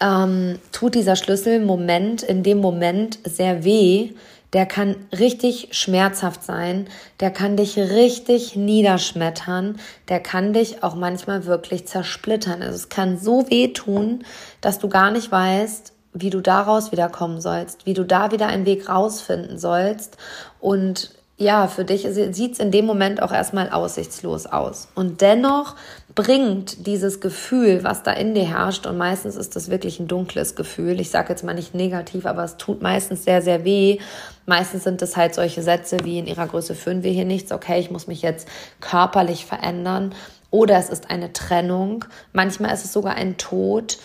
Ähm, 0.00 0.58
tut 0.72 0.94
dieser 0.94 1.16
Schlüsselmoment 1.16 2.22
in 2.22 2.42
dem 2.42 2.58
Moment 2.58 3.18
sehr 3.24 3.64
weh, 3.64 4.12
der 4.52 4.66
kann 4.66 4.96
richtig 5.16 5.68
schmerzhaft 5.72 6.42
sein, 6.42 6.88
der 7.20 7.30
kann 7.30 7.56
dich 7.56 7.76
richtig 7.76 8.56
niederschmettern, 8.56 9.78
der 10.08 10.20
kann 10.20 10.52
dich 10.52 10.82
auch 10.82 10.94
manchmal 10.94 11.46
wirklich 11.46 11.86
zersplittern. 11.86 12.62
Also 12.62 12.74
es 12.74 12.88
kann 12.88 13.18
so 13.18 13.48
weh 13.48 13.68
tun, 13.68 14.24
dass 14.60 14.78
du 14.78 14.88
gar 14.88 15.10
nicht 15.10 15.30
weißt, 15.30 15.92
wie 16.12 16.30
du 16.30 16.40
daraus 16.40 16.90
wiederkommen 16.90 17.40
sollst, 17.40 17.86
wie 17.86 17.94
du 17.94 18.04
da 18.04 18.32
wieder 18.32 18.48
einen 18.48 18.66
Weg 18.66 18.88
rausfinden 18.88 19.58
sollst. 19.58 20.16
Und 20.58 21.10
ja, 21.40 21.68
für 21.68 21.86
dich 21.86 22.02
sieht 22.02 22.52
es 22.52 22.58
in 22.58 22.70
dem 22.70 22.84
Moment 22.84 23.22
auch 23.22 23.32
erstmal 23.32 23.70
aussichtslos 23.70 24.44
aus. 24.44 24.88
Und 24.94 25.22
dennoch 25.22 25.74
bringt 26.14 26.86
dieses 26.86 27.22
Gefühl, 27.22 27.82
was 27.82 28.02
da 28.02 28.12
in 28.12 28.34
dir 28.34 28.46
herrscht, 28.46 28.84
und 28.86 28.98
meistens 28.98 29.36
ist 29.36 29.56
das 29.56 29.70
wirklich 29.70 29.98
ein 30.00 30.06
dunkles 30.06 30.54
Gefühl, 30.54 31.00
ich 31.00 31.08
sage 31.08 31.30
jetzt 31.30 31.42
mal 31.42 31.54
nicht 31.54 31.74
negativ, 31.74 32.26
aber 32.26 32.44
es 32.44 32.58
tut 32.58 32.82
meistens 32.82 33.24
sehr, 33.24 33.40
sehr 33.40 33.64
weh. 33.64 33.96
Meistens 34.44 34.84
sind 34.84 35.00
es 35.00 35.16
halt 35.16 35.34
solche 35.34 35.62
Sätze 35.62 35.96
wie 36.04 36.18
in 36.18 36.26
ihrer 36.26 36.46
Größe 36.46 36.74
führen 36.74 37.02
wir 37.02 37.10
hier 37.10 37.24
nichts, 37.24 37.52
okay, 37.52 37.80
ich 37.80 37.90
muss 37.90 38.06
mich 38.06 38.20
jetzt 38.20 38.46
körperlich 38.80 39.46
verändern. 39.46 40.14
Oder 40.50 40.76
es 40.76 40.90
ist 40.90 41.08
eine 41.10 41.32
Trennung, 41.32 42.04
manchmal 42.34 42.74
ist 42.74 42.84
es 42.84 42.92
sogar 42.92 43.14
ein 43.14 43.38
Tod. 43.38 43.96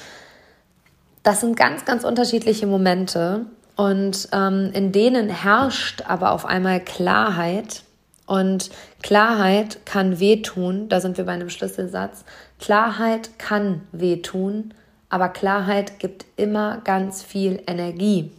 Das 1.21 1.41
sind 1.41 1.57
ganz, 1.57 1.83
ganz 1.83 2.05
unterschiedliche 2.05 2.65
Momente. 2.65 3.45
Und 3.75 4.29
ähm, 4.31 4.71
in 4.73 4.91
denen 4.91 5.29
herrscht 5.29 6.03
aber 6.07 6.31
auf 6.31 6.45
einmal 6.45 6.79
Klarheit. 6.79 7.83
Und 8.25 8.71
Klarheit 9.03 9.85
kann 9.85 10.19
wehtun, 10.19 10.89
da 10.89 10.99
sind 10.99 11.17
wir 11.17 11.25
bei 11.25 11.33
einem 11.33 11.49
Schlüsselsatz. 11.49 12.25
Klarheit 12.59 13.37
kann 13.37 13.81
wehtun, 13.91 14.73
aber 15.09 15.29
Klarheit 15.29 15.99
gibt 15.99 16.25
immer 16.35 16.81
ganz 16.83 17.21
viel 17.21 17.61
Energie. 17.67 18.31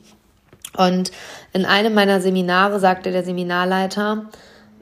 Und 0.77 1.13
in 1.53 1.65
einem 1.65 1.95
meiner 1.95 2.21
Seminare 2.21 2.81
sagte 2.81 3.13
der 3.13 3.25
Seminarleiter, 3.25 4.27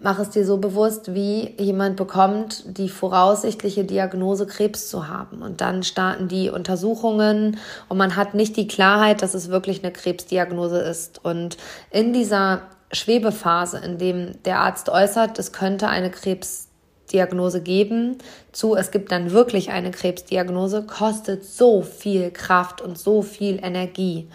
mach 0.04 0.18
es 0.18 0.28
dir 0.28 0.44
so 0.44 0.58
bewusst, 0.58 1.14
wie 1.14 1.54
jemand 1.58 1.96
bekommt 1.96 2.62
die 2.78 2.90
voraussichtliche 2.90 3.84
Diagnose, 3.84 4.46
Krebs 4.46 4.90
zu 4.90 5.08
haben. 5.08 5.40
Und 5.40 5.62
dann 5.62 5.82
starten 5.82 6.28
die 6.28 6.50
Untersuchungen 6.50 7.56
und 7.88 7.96
man 7.96 8.14
hat 8.14 8.34
nicht 8.34 8.58
die 8.58 8.68
Klarheit, 8.68 9.22
dass 9.22 9.32
es 9.32 9.48
wirklich 9.48 9.82
eine 9.82 9.92
Krebsdiagnose 9.92 10.78
ist. 10.78 11.24
Und 11.24 11.56
in 11.90 12.12
dieser 12.12 12.60
Schwebephase, 12.92 13.78
in 13.78 13.96
dem 13.96 14.42
der 14.42 14.60
Arzt 14.60 14.90
äußert, 14.90 15.38
es 15.38 15.52
könnte 15.52 15.88
eine 15.88 16.10
Krebsdiagnose 16.10 17.62
geben, 17.62 18.18
zu 18.52 18.76
es 18.76 18.90
gibt 18.90 19.10
dann 19.10 19.30
wirklich 19.30 19.70
eine 19.70 19.90
Krebsdiagnose, 19.90 20.82
kostet 20.82 21.46
so 21.46 21.80
viel 21.80 22.30
Kraft 22.30 22.82
und 22.82 22.98
so 22.98 23.22
viel 23.22 23.58
Energie. 23.62 24.28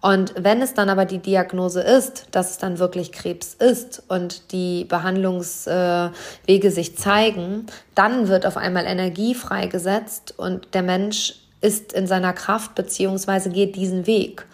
Und 0.00 0.34
wenn 0.36 0.62
es 0.62 0.74
dann 0.74 0.88
aber 0.90 1.04
die 1.04 1.18
Diagnose 1.18 1.80
ist, 1.80 2.28
dass 2.30 2.50
es 2.50 2.58
dann 2.58 2.78
wirklich 2.78 3.10
Krebs 3.10 3.54
ist 3.54 4.02
und 4.08 4.52
die 4.52 4.84
Behandlungswege 4.84 6.70
sich 6.70 6.96
zeigen, 6.96 7.66
dann 7.94 8.28
wird 8.28 8.46
auf 8.46 8.56
einmal 8.56 8.86
Energie 8.86 9.34
freigesetzt 9.34 10.34
und 10.38 10.74
der 10.74 10.82
Mensch 10.82 11.34
ist 11.60 11.92
in 11.92 12.06
seiner 12.06 12.32
Kraft 12.32 12.76
beziehungsweise 12.76 13.50
geht 13.50 13.74
diesen 13.74 14.06
Weg. 14.06 14.46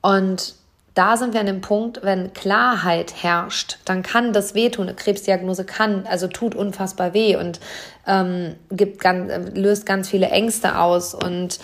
Und 0.00 0.56
da 0.94 1.16
sind 1.16 1.32
wir 1.32 1.40
an 1.40 1.46
dem 1.46 1.60
Punkt, 1.62 2.00
wenn 2.02 2.32
Klarheit 2.34 3.14
herrscht, 3.22 3.78
dann 3.84 4.02
kann 4.02 4.32
das 4.32 4.54
wehtun. 4.54 4.88
Eine 4.88 4.96
Krebsdiagnose 4.96 5.64
kann, 5.64 6.06
also 6.06 6.26
tut 6.26 6.54
unfassbar 6.54 7.14
weh 7.14 7.36
und 7.36 7.60
ähm, 8.06 8.56
gibt 8.70 9.00
ganz, 9.00 9.32
löst 9.54 9.86
ganz 9.86 10.08
viele 10.10 10.26
Ängste 10.26 10.78
aus 10.78 11.14
und 11.14 11.60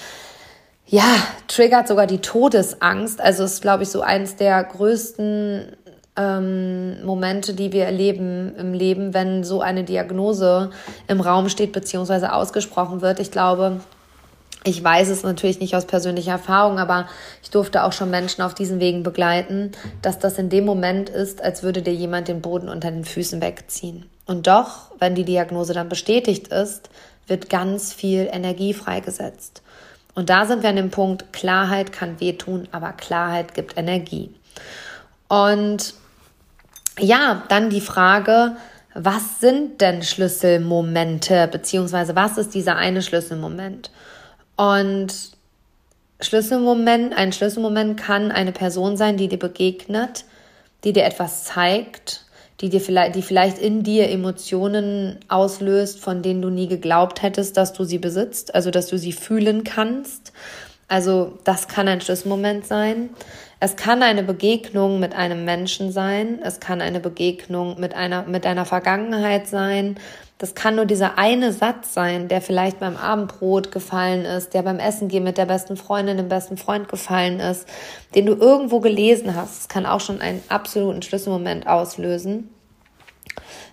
ja, 0.88 1.16
triggert 1.48 1.86
sogar 1.86 2.06
die 2.06 2.18
Todesangst. 2.18 3.20
Also 3.20 3.44
ist, 3.44 3.62
glaube 3.62 3.82
ich, 3.82 3.90
so 3.90 4.00
eins 4.00 4.36
der 4.36 4.64
größten 4.64 5.76
ähm, 6.16 7.04
Momente, 7.04 7.54
die 7.54 7.72
wir 7.72 7.84
erleben 7.84 8.54
im 8.56 8.72
Leben, 8.72 9.12
wenn 9.14 9.44
so 9.44 9.60
eine 9.60 9.84
Diagnose 9.84 10.70
im 11.06 11.20
Raum 11.20 11.48
steht 11.48 11.72
beziehungsweise 11.72 12.32
ausgesprochen 12.32 13.02
wird. 13.02 13.20
Ich 13.20 13.30
glaube, 13.30 13.80
ich 14.64 14.82
weiß 14.82 15.08
es 15.08 15.22
natürlich 15.22 15.60
nicht 15.60 15.76
aus 15.76 15.84
persönlicher 15.84 16.32
Erfahrung, 16.32 16.78
aber 16.78 17.06
ich 17.42 17.50
durfte 17.50 17.84
auch 17.84 17.92
schon 17.92 18.10
Menschen 18.10 18.42
auf 18.42 18.54
diesen 18.54 18.80
Wegen 18.80 19.02
begleiten, 19.02 19.72
dass 20.02 20.18
das 20.18 20.38
in 20.38 20.48
dem 20.48 20.64
Moment 20.64 21.10
ist, 21.10 21.42
als 21.42 21.62
würde 21.62 21.82
dir 21.82 21.94
jemand 21.94 22.28
den 22.28 22.40
Boden 22.40 22.68
unter 22.68 22.90
den 22.90 23.04
Füßen 23.04 23.40
wegziehen. 23.40 24.06
Und 24.26 24.46
doch, 24.46 24.90
wenn 24.98 25.14
die 25.14 25.24
Diagnose 25.24 25.74
dann 25.74 25.88
bestätigt 25.88 26.48
ist, 26.48 26.90
wird 27.26 27.50
ganz 27.50 27.92
viel 27.92 28.28
Energie 28.32 28.74
freigesetzt. 28.74 29.62
Und 30.18 30.30
da 30.30 30.46
sind 30.46 30.64
wir 30.64 30.70
an 30.70 30.74
dem 30.74 30.90
Punkt, 30.90 31.32
Klarheit 31.32 31.92
kann 31.92 32.18
wehtun, 32.18 32.66
aber 32.72 32.90
Klarheit 32.90 33.54
gibt 33.54 33.78
Energie. 33.78 34.34
Und 35.28 35.94
ja, 36.98 37.44
dann 37.48 37.70
die 37.70 37.80
Frage, 37.80 38.56
was 38.94 39.38
sind 39.38 39.80
denn 39.80 40.02
Schlüsselmomente, 40.02 41.46
beziehungsweise 41.46 42.16
was 42.16 42.36
ist 42.36 42.52
dieser 42.52 42.74
eine 42.74 43.00
Schlüsselmoment? 43.00 43.92
Und 44.56 45.14
Schlüsselmoment, 46.20 47.16
ein 47.16 47.32
Schlüsselmoment 47.32 47.96
kann 47.96 48.32
eine 48.32 48.50
Person 48.50 48.96
sein, 48.96 49.18
die 49.18 49.28
dir 49.28 49.38
begegnet, 49.38 50.24
die 50.82 50.92
dir 50.92 51.04
etwas 51.04 51.44
zeigt, 51.44 52.24
die 52.60 52.68
dir 52.68 52.80
vielleicht, 52.80 53.14
die 53.14 53.22
vielleicht 53.22 53.58
in 53.58 53.82
dir 53.82 54.08
Emotionen 54.10 55.18
auslöst, 55.28 56.00
von 56.00 56.22
denen 56.22 56.42
du 56.42 56.50
nie 56.50 56.66
geglaubt 56.66 57.22
hättest, 57.22 57.56
dass 57.56 57.72
du 57.72 57.84
sie 57.84 57.98
besitzt, 57.98 58.54
also 58.54 58.70
dass 58.70 58.88
du 58.88 58.98
sie 58.98 59.12
fühlen 59.12 59.64
kannst. 59.64 60.32
Also 60.88 61.38
das 61.44 61.68
kann 61.68 61.86
ein 61.86 62.00
Schlüsselmoment 62.00 62.66
sein. 62.66 63.10
Es 63.60 63.76
kann 63.76 64.02
eine 64.02 64.22
Begegnung 64.22 65.00
mit 65.00 65.14
einem 65.14 65.44
Menschen 65.44 65.92
sein. 65.92 66.40
Es 66.42 66.60
kann 66.60 66.80
eine 66.80 67.00
Begegnung 67.00 67.78
mit 67.78 67.94
einer, 67.94 68.22
mit 68.22 68.46
einer 68.46 68.64
Vergangenheit 68.64 69.46
sein. 69.46 69.98
Das 70.38 70.54
kann 70.54 70.76
nur 70.76 70.86
dieser 70.86 71.18
eine 71.18 71.52
Satz 71.52 71.94
sein, 71.94 72.28
der 72.28 72.40
vielleicht 72.40 72.78
beim 72.78 72.96
Abendbrot 72.96 73.72
gefallen 73.72 74.24
ist, 74.24 74.54
der 74.54 74.62
beim 74.62 74.78
Essen 74.78 75.08
gehen 75.08 75.24
mit 75.24 75.36
der 75.36 75.46
besten 75.46 75.76
Freundin, 75.76 76.16
dem 76.16 76.28
besten 76.28 76.56
Freund 76.56 76.88
gefallen 76.88 77.40
ist, 77.40 77.68
den 78.14 78.26
du 78.26 78.34
irgendwo 78.34 78.78
gelesen 78.78 79.34
hast. 79.34 79.62
Es 79.62 79.68
kann 79.68 79.84
auch 79.84 80.00
schon 80.00 80.20
einen 80.20 80.40
absoluten 80.48 81.02
Schlüsselmoment 81.02 81.66
auslösen. 81.66 82.50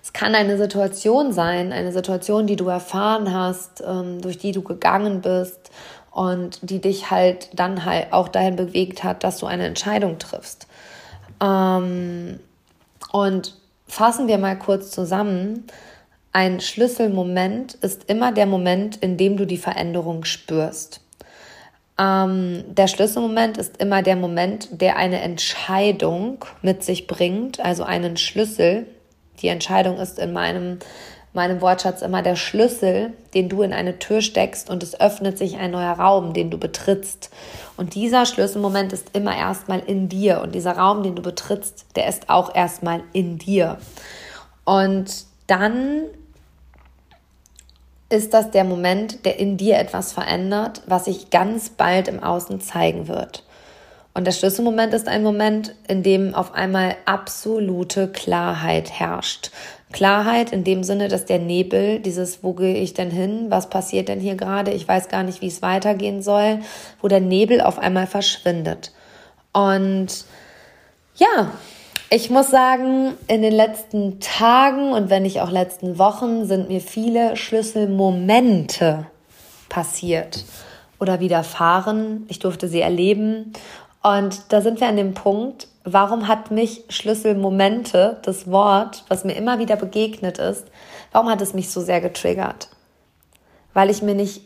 Es 0.02 0.12
kann 0.12 0.34
eine 0.34 0.58
Situation 0.58 1.32
sein, 1.32 1.72
eine 1.72 1.92
Situation, 1.92 2.48
die 2.48 2.56
du 2.56 2.66
erfahren 2.68 3.32
hast, 3.32 3.82
ähm, 3.86 4.20
durch 4.20 4.38
die 4.38 4.52
du 4.52 4.62
gegangen 4.62 5.20
bist 5.20 5.70
und 6.10 6.58
die 6.68 6.80
dich 6.80 7.12
halt 7.12 7.50
dann 7.54 7.84
halt 7.84 8.12
auch 8.12 8.28
dahin 8.28 8.56
bewegt 8.56 9.04
hat, 9.04 9.22
dass 9.22 9.38
du 9.38 9.46
eine 9.46 9.66
Entscheidung 9.66 10.18
triffst. 10.18 10.66
Ähm, 11.40 12.40
und 13.12 13.54
fassen 13.86 14.26
wir 14.26 14.38
mal 14.38 14.58
kurz 14.58 14.90
zusammen 14.90 15.66
ein 16.36 16.60
Schlüsselmoment 16.60 17.76
ist 17.76 18.10
immer 18.10 18.30
der 18.30 18.44
Moment, 18.44 18.96
in 18.96 19.16
dem 19.16 19.38
du 19.38 19.46
die 19.46 19.56
Veränderung 19.56 20.26
spürst. 20.26 21.00
Ähm, 21.98 22.62
der 22.68 22.88
Schlüsselmoment 22.88 23.56
ist 23.56 23.78
immer 23.78 24.02
der 24.02 24.16
Moment, 24.16 24.68
der 24.70 24.98
eine 24.98 25.20
Entscheidung 25.20 26.44
mit 26.60 26.84
sich 26.84 27.06
bringt, 27.06 27.60
also 27.60 27.84
einen 27.84 28.18
Schlüssel. 28.18 28.86
Die 29.40 29.48
Entscheidung 29.48 29.96
ist 29.96 30.18
in 30.18 30.34
meinem, 30.34 30.78
meinem 31.32 31.62
Wortschatz 31.62 32.02
immer 32.02 32.20
der 32.20 32.36
Schlüssel, 32.36 33.14
den 33.32 33.48
du 33.48 33.62
in 33.62 33.72
eine 33.72 33.98
Tür 33.98 34.20
steckst 34.20 34.68
und 34.68 34.82
es 34.82 35.00
öffnet 35.00 35.38
sich 35.38 35.56
ein 35.56 35.70
neuer 35.70 35.94
Raum, 35.94 36.34
den 36.34 36.50
du 36.50 36.58
betrittst. 36.58 37.30
Und 37.78 37.94
dieser 37.94 38.26
Schlüsselmoment 38.26 38.92
ist 38.92 39.16
immer 39.16 39.34
erstmal 39.34 39.78
in 39.78 40.10
dir 40.10 40.42
und 40.42 40.54
dieser 40.54 40.72
Raum, 40.72 41.02
den 41.02 41.16
du 41.16 41.22
betrittst, 41.22 41.86
der 41.96 42.06
ist 42.10 42.28
auch 42.28 42.54
erstmal 42.54 43.02
in 43.14 43.38
dir. 43.38 43.78
Und 44.66 45.24
dann 45.46 46.02
ist 48.08 48.34
das 48.34 48.50
der 48.50 48.64
Moment, 48.64 49.24
der 49.24 49.38
in 49.38 49.56
dir 49.56 49.78
etwas 49.78 50.12
verändert, 50.12 50.82
was 50.86 51.06
sich 51.06 51.30
ganz 51.30 51.70
bald 51.70 52.08
im 52.08 52.22
Außen 52.22 52.60
zeigen 52.60 53.08
wird. 53.08 53.42
Und 54.14 54.26
der 54.26 54.32
Schlüsselmoment 54.32 54.94
ist 54.94 55.08
ein 55.08 55.22
Moment, 55.22 55.74
in 55.88 56.02
dem 56.02 56.34
auf 56.34 56.54
einmal 56.54 56.96
absolute 57.04 58.08
Klarheit 58.08 58.90
herrscht. 58.90 59.50
Klarheit 59.92 60.52
in 60.52 60.64
dem 60.64 60.84
Sinne, 60.84 61.08
dass 61.08 61.26
der 61.26 61.38
Nebel, 61.38 62.00
dieses, 62.00 62.42
wo 62.42 62.54
gehe 62.54 62.76
ich 62.76 62.94
denn 62.94 63.10
hin, 63.10 63.46
was 63.50 63.68
passiert 63.68 64.08
denn 64.08 64.20
hier 64.20 64.34
gerade, 64.34 64.70
ich 64.70 64.88
weiß 64.88 65.08
gar 65.08 65.22
nicht, 65.22 65.42
wie 65.42 65.48
es 65.48 65.62
weitergehen 65.62 66.22
soll, 66.22 66.60
wo 67.02 67.08
der 67.08 67.20
Nebel 67.20 67.60
auf 67.60 67.78
einmal 67.78 68.06
verschwindet. 68.06 68.92
Und 69.52 70.24
ja, 71.16 71.52
ich 72.08 72.30
muss 72.30 72.50
sagen, 72.50 73.14
in 73.26 73.42
den 73.42 73.52
letzten 73.52 74.20
Tagen 74.20 74.92
und 74.92 75.10
wenn 75.10 75.24
nicht 75.24 75.40
auch 75.40 75.50
letzten 75.50 75.98
Wochen 75.98 76.46
sind 76.46 76.68
mir 76.68 76.80
viele 76.80 77.36
Schlüsselmomente 77.36 79.06
passiert 79.68 80.44
oder 81.00 81.20
widerfahren. 81.20 82.24
Ich 82.28 82.38
durfte 82.38 82.68
sie 82.68 82.80
erleben. 82.80 83.52
Und 84.02 84.52
da 84.52 84.60
sind 84.60 84.80
wir 84.80 84.86
an 84.86 84.96
dem 84.96 85.14
Punkt, 85.14 85.66
warum 85.82 86.28
hat 86.28 86.52
mich 86.52 86.84
Schlüsselmomente, 86.88 88.18
das 88.22 88.48
Wort, 88.50 89.04
was 89.08 89.24
mir 89.24 89.34
immer 89.34 89.58
wieder 89.58 89.74
begegnet 89.74 90.38
ist, 90.38 90.64
warum 91.10 91.28
hat 91.28 91.42
es 91.42 91.54
mich 91.54 91.70
so 91.70 91.80
sehr 91.80 92.00
getriggert? 92.00 92.68
Weil 93.74 93.90
ich 93.90 94.02
mir 94.02 94.14
nicht, 94.14 94.42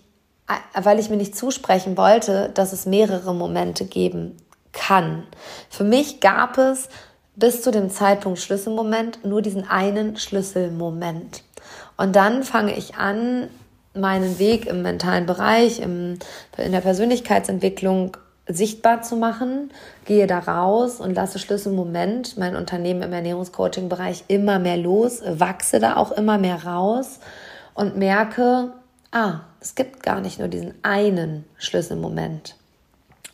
weil 0.74 0.98
ich 0.98 1.10
mir 1.10 1.18
nicht 1.18 1.36
zusprechen 1.36 1.98
wollte, 1.98 2.50
dass 2.54 2.72
es 2.72 2.86
mehrere 2.86 3.34
Momente 3.34 3.84
geben 3.84 4.38
kann. 4.72 5.26
Für 5.68 5.84
mich 5.84 6.20
gab 6.20 6.56
es 6.56 6.88
bis 7.36 7.62
zu 7.62 7.70
dem 7.70 7.90
Zeitpunkt 7.90 8.38
Schlüsselmoment 8.38 9.24
nur 9.24 9.42
diesen 9.42 9.68
einen 9.68 10.16
Schlüsselmoment. 10.16 11.42
Und 11.96 12.16
dann 12.16 12.42
fange 12.42 12.76
ich 12.76 12.96
an, 12.96 13.48
meinen 13.94 14.38
Weg 14.38 14.66
im 14.66 14.82
mentalen 14.82 15.26
Bereich, 15.26 15.80
im, 15.80 16.18
in 16.56 16.72
der 16.72 16.80
Persönlichkeitsentwicklung 16.80 18.16
sichtbar 18.46 19.02
zu 19.02 19.16
machen, 19.16 19.70
gehe 20.04 20.26
da 20.26 20.38
raus 20.38 21.00
und 21.00 21.14
lasse 21.14 21.38
Schlüsselmoment, 21.38 22.36
mein 22.36 22.56
Unternehmen 22.56 23.02
im 23.02 23.12
Ernährungscoaching-Bereich 23.12 24.24
immer 24.28 24.58
mehr 24.58 24.76
los, 24.76 25.22
wachse 25.24 25.78
da 25.78 25.96
auch 25.96 26.12
immer 26.12 26.38
mehr 26.38 26.64
raus 26.64 27.20
und 27.74 27.96
merke, 27.96 28.72
ah, 29.12 29.40
es 29.60 29.74
gibt 29.74 30.02
gar 30.02 30.20
nicht 30.20 30.38
nur 30.38 30.48
diesen 30.48 30.74
einen 30.82 31.44
Schlüsselmoment 31.58 32.56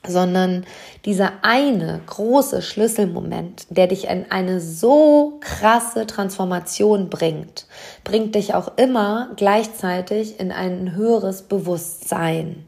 sondern 0.09 0.65
dieser 1.05 1.33
eine 1.43 2.01
große 2.07 2.63
Schlüsselmoment, 2.63 3.67
der 3.71 3.87
dich 3.87 4.09
in 4.09 4.31
eine 4.31 4.61
so 4.61 5.39
krasse 5.41 6.07
Transformation 6.07 7.09
bringt, 7.09 7.67
bringt 8.05 8.35
dich 8.35 8.55
auch 8.55 8.77
immer 8.77 9.31
gleichzeitig 9.37 10.41
in 10.41 10.53
ein 10.53 10.95
höheres 10.95 11.43
Bewusstsein. 11.43 12.65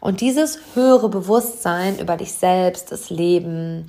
Und 0.00 0.20
dieses 0.20 0.58
höhere 0.74 1.08
Bewusstsein 1.08 1.98
über 1.98 2.16
dich 2.16 2.32
selbst, 2.32 2.92
das 2.92 3.10
Leben, 3.10 3.86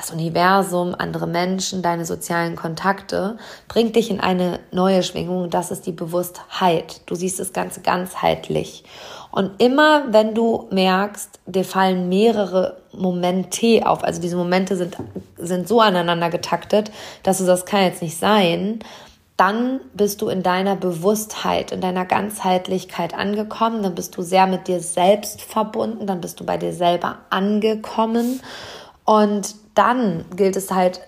das 0.00 0.10
Universum, 0.10 0.94
andere 0.96 1.26
Menschen, 1.26 1.82
deine 1.82 2.06
sozialen 2.06 2.56
Kontakte, 2.56 3.36
bringt 3.68 3.96
dich 3.96 4.10
in 4.10 4.18
eine 4.18 4.58
neue 4.72 5.02
Schwingung. 5.02 5.50
Das 5.50 5.70
ist 5.70 5.86
die 5.86 5.92
Bewusstheit. 5.92 7.02
Du 7.04 7.14
siehst 7.14 7.38
das 7.38 7.52
Ganze 7.52 7.82
ganzheitlich. 7.82 8.84
Und 9.30 9.62
immer, 9.62 10.04
wenn 10.10 10.34
du 10.34 10.68
merkst, 10.70 11.40
dir 11.46 11.64
fallen 11.64 12.08
mehrere 12.08 12.78
Momente 12.92 13.86
auf, 13.86 14.02
also 14.02 14.22
diese 14.22 14.36
Momente 14.36 14.74
sind, 14.76 14.96
sind 15.36 15.68
so 15.68 15.80
aneinander 15.80 16.30
getaktet, 16.30 16.90
dass 17.22 17.38
du 17.38 17.44
das 17.44 17.66
kann 17.66 17.82
jetzt 17.82 18.00
nicht 18.00 18.16
sein, 18.16 18.80
dann 19.36 19.80
bist 19.94 20.22
du 20.22 20.28
in 20.28 20.42
deiner 20.42 20.76
Bewusstheit, 20.76 21.72
in 21.72 21.80
deiner 21.80 22.06
Ganzheitlichkeit 22.06 23.14
angekommen, 23.14 23.82
dann 23.82 23.94
bist 23.94 24.16
du 24.16 24.22
sehr 24.22 24.46
mit 24.46 24.66
dir 24.66 24.80
selbst 24.80 25.42
verbunden, 25.42 26.06
dann 26.06 26.22
bist 26.22 26.40
du 26.40 26.44
bei 26.44 26.56
dir 26.56 26.72
selber 26.72 27.18
angekommen 27.28 28.40
und 29.04 29.54
dann 29.80 30.26
gilt 30.36 30.56
es 30.56 30.70
halt 30.70 31.00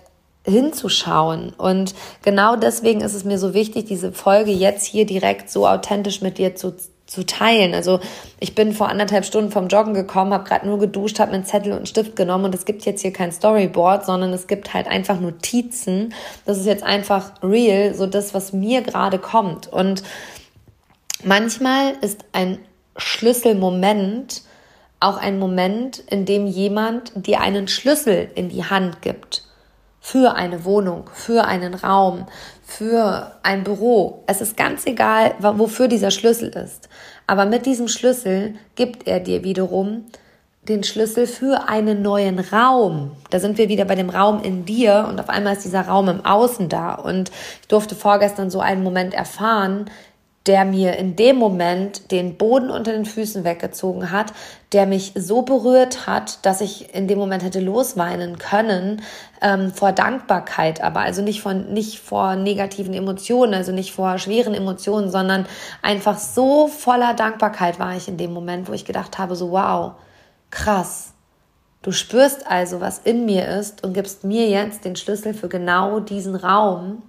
hinzuschauen. 0.45 1.53
Und 1.57 1.95
genau 2.23 2.57
deswegen 2.57 3.03
ist 3.03 3.15
es 3.15 3.25
mir 3.25 3.39
so 3.39 3.53
wichtig, 3.53 3.85
diese 3.85 4.13
Folge 4.13 4.51
jetzt 4.51 4.87
hier 4.87 5.05
direkt 5.05 5.51
so 5.51 5.69
authentisch 5.69 6.23
mit 6.23 6.39
dir 6.39 6.57
zu 6.57 6.75
zu 7.07 7.27
teilen. 7.27 7.75
Also 7.75 8.01
ich 8.41 8.55
bin 8.55 8.73
vor 8.73 8.89
anderthalb 8.89 9.27
Stunden 9.27 9.51
vom 9.51 9.69
Joggen 9.69 9.93
gekommen, 9.93 10.33
habe 10.33 10.45
gerade 10.45 10.67
nur 10.67 10.79
geduscht, 10.79 11.19
habe 11.19 11.33
einen 11.33 11.45
Zettel 11.45 11.73
und 11.73 11.79
einen 11.79 11.87
Stift 11.87 12.17
genommen 12.17 12.47
und 12.47 12.55
es 12.55 12.65
gibt 12.65 12.87
jetzt 12.87 13.03
hier 13.03 13.13
kein 13.13 13.33
Storyboard, 13.33 14.07
sondern 14.07 14.33
es 14.33 14.47
gibt 14.47 14.73
halt 14.73 14.87
einfach 14.87 15.21
Notizen. 15.21 16.15
Das 16.47 16.59
ist 16.59 16.65
jetzt 16.65 16.85
einfach 16.85 17.33
real, 17.43 17.95
so 17.95 18.07
das, 18.07 18.33
was 18.33 18.55
mir 18.55 18.81
gerade 18.81 19.19
kommt. 19.19 19.71
Und 19.71 20.03
manchmal 21.23 21.97
ist 22.01 22.25
ein 22.33 22.59
Schlüsselmoment 22.97 24.43
auch 25.03 25.17
ein 25.17 25.39
Moment, 25.39 25.99
in 25.99 26.25
dem 26.25 26.47
jemand 26.47 27.13
dir 27.15 27.41
einen 27.41 27.69
Schlüssel 27.69 28.31
in 28.35 28.49
die 28.49 28.65
Hand 28.65 29.03
gibt 29.03 29.45
für 30.01 30.35
eine 30.35 30.65
Wohnung, 30.65 31.09
für 31.13 31.45
einen 31.45 31.75
Raum, 31.75 32.27
für 32.65 33.33
ein 33.45 33.63
Büro. 33.63 34.25
Es 34.27 34.41
ist 34.41 34.57
ganz 34.57 34.85
egal, 34.85 35.35
wofür 35.39 35.87
dieser 35.87 36.11
Schlüssel 36.11 36.49
ist. 36.49 36.89
Aber 37.29 37.45
mit 37.45 37.67
diesem 37.67 37.87
Schlüssel 37.87 38.57
gibt 38.75 39.07
er 39.07 39.21
dir 39.21 39.45
wiederum 39.45 40.07
den 40.69 40.85
Schlüssel 40.85 41.27
für 41.27 41.69
einen 41.69 42.03
neuen 42.03 42.39
Raum. 42.39 43.13
Da 43.31 43.41
sind 43.41 43.59
wir 43.59 43.69
wieder 43.69 43.85
bei 43.85 43.95
dem 43.95 44.11
Raum 44.11 44.43
in 44.43 44.65
dir 44.65 45.07
und 45.09 45.21
auf 45.21 45.29
einmal 45.29 45.55
ist 45.55 45.65
dieser 45.65 45.83
Raum 45.83 46.09
im 46.09 46.25
Außen 46.25 46.69
da. 46.69 46.95
Und 46.95 47.31
ich 47.61 47.69
durfte 47.69 47.95
vorgestern 47.95 48.51
so 48.51 48.61
einen 48.61 48.83
Moment 48.83 49.15
erfahren, 49.15 49.87
der 50.47 50.65
mir 50.65 50.97
in 50.97 51.15
dem 51.15 51.37
Moment 51.37 52.11
den 52.11 52.37
Boden 52.37 52.71
unter 52.71 52.93
den 52.93 53.05
Füßen 53.05 53.45
weggezogen 53.45 54.11
hat, 54.11 54.33
der 54.73 54.87
mich 54.87 55.13
so 55.15 55.43
berührt 55.43 56.07
hat, 56.07 56.45
dass 56.45 56.61
ich 56.61 56.95
in 56.95 57.07
dem 57.07 57.19
Moment 57.19 57.45
hätte 57.45 57.61
losweinen 57.61 58.39
können 58.39 59.03
ähm, 59.41 59.73
vor 59.73 59.93
Dankbarkeit, 59.93 60.83
aber 60.83 61.01
also 61.01 61.23
nicht 61.23 61.43
von 61.43 61.73
nicht 61.73 62.01
vor 62.01 62.35
negativen 62.35 62.95
Emotionen, 62.95 63.55
also 63.55 63.71
nicht 63.71 63.93
vor 63.93 64.19
schweren 64.19 64.55
Emotionen, 64.55 65.11
sondern 65.11 65.47
einfach 65.81 66.19
so 66.19 66.67
voller 66.67 67.15
Dankbarkeit 67.15 67.79
war 67.79 67.97
ich 67.97 68.09
in 68.09 68.17
dem 68.17 68.33
Moment, 68.33 68.69
wo 68.69 68.73
ich 68.73 68.85
gedacht 68.85 69.19
habe, 69.19 69.37
so 69.37 69.53
wow, 69.53 69.93
krass. 70.51 71.13
Du 71.83 71.91
spürst 71.91 72.47
also, 72.49 72.81
was 72.81 73.01
in 73.01 73.27
mir 73.27 73.49
ist 73.49 73.85
und 73.85 73.93
gibst 73.93 74.23
mir 74.23 74.49
jetzt 74.49 74.85
den 74.85 74.95
Schlüssel 74.95 75.35
für 75.35 75.49
genau 75.49 75.99
diesen 75.99 76.37
Raum 76.37 77.03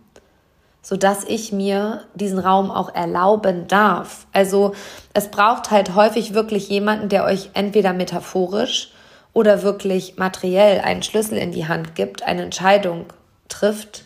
so 0.83 0.97
dass 0.97 1.23
ich 1.23 1.51
mir 1.53 2.01
diesen 2.13 2.37
Raum 2.37 2.69
auch 2.69 2.93
erlauben 2.93 3.67
darf. 3.67 4.27
Also 4.33 4.73
es 5.13 5.29
braucht 5.29 5.71
halt 5.71 5.95
häufig 5.95 6.33
wirklich 6.33 6.67
jemanden, 6.69 7.09
der 7.09 7.23
euch 7.23 7.49
entweder 7.53 7.93
metaphorisch 7.93 8.91
oder 9.31 9.63
wirklich 9.63 10.17
materiell 10.17 10.81
einen 10.81 11.01
Schlüssel 11.01 11.37
in 11.37 11.53
die 11.53 11.67
Hand 11.67 11.95
gibt, 11.95 12.23
eine 12.23 12.43
Entscheidung 12.43 13.05
trifft, 13.47 14.03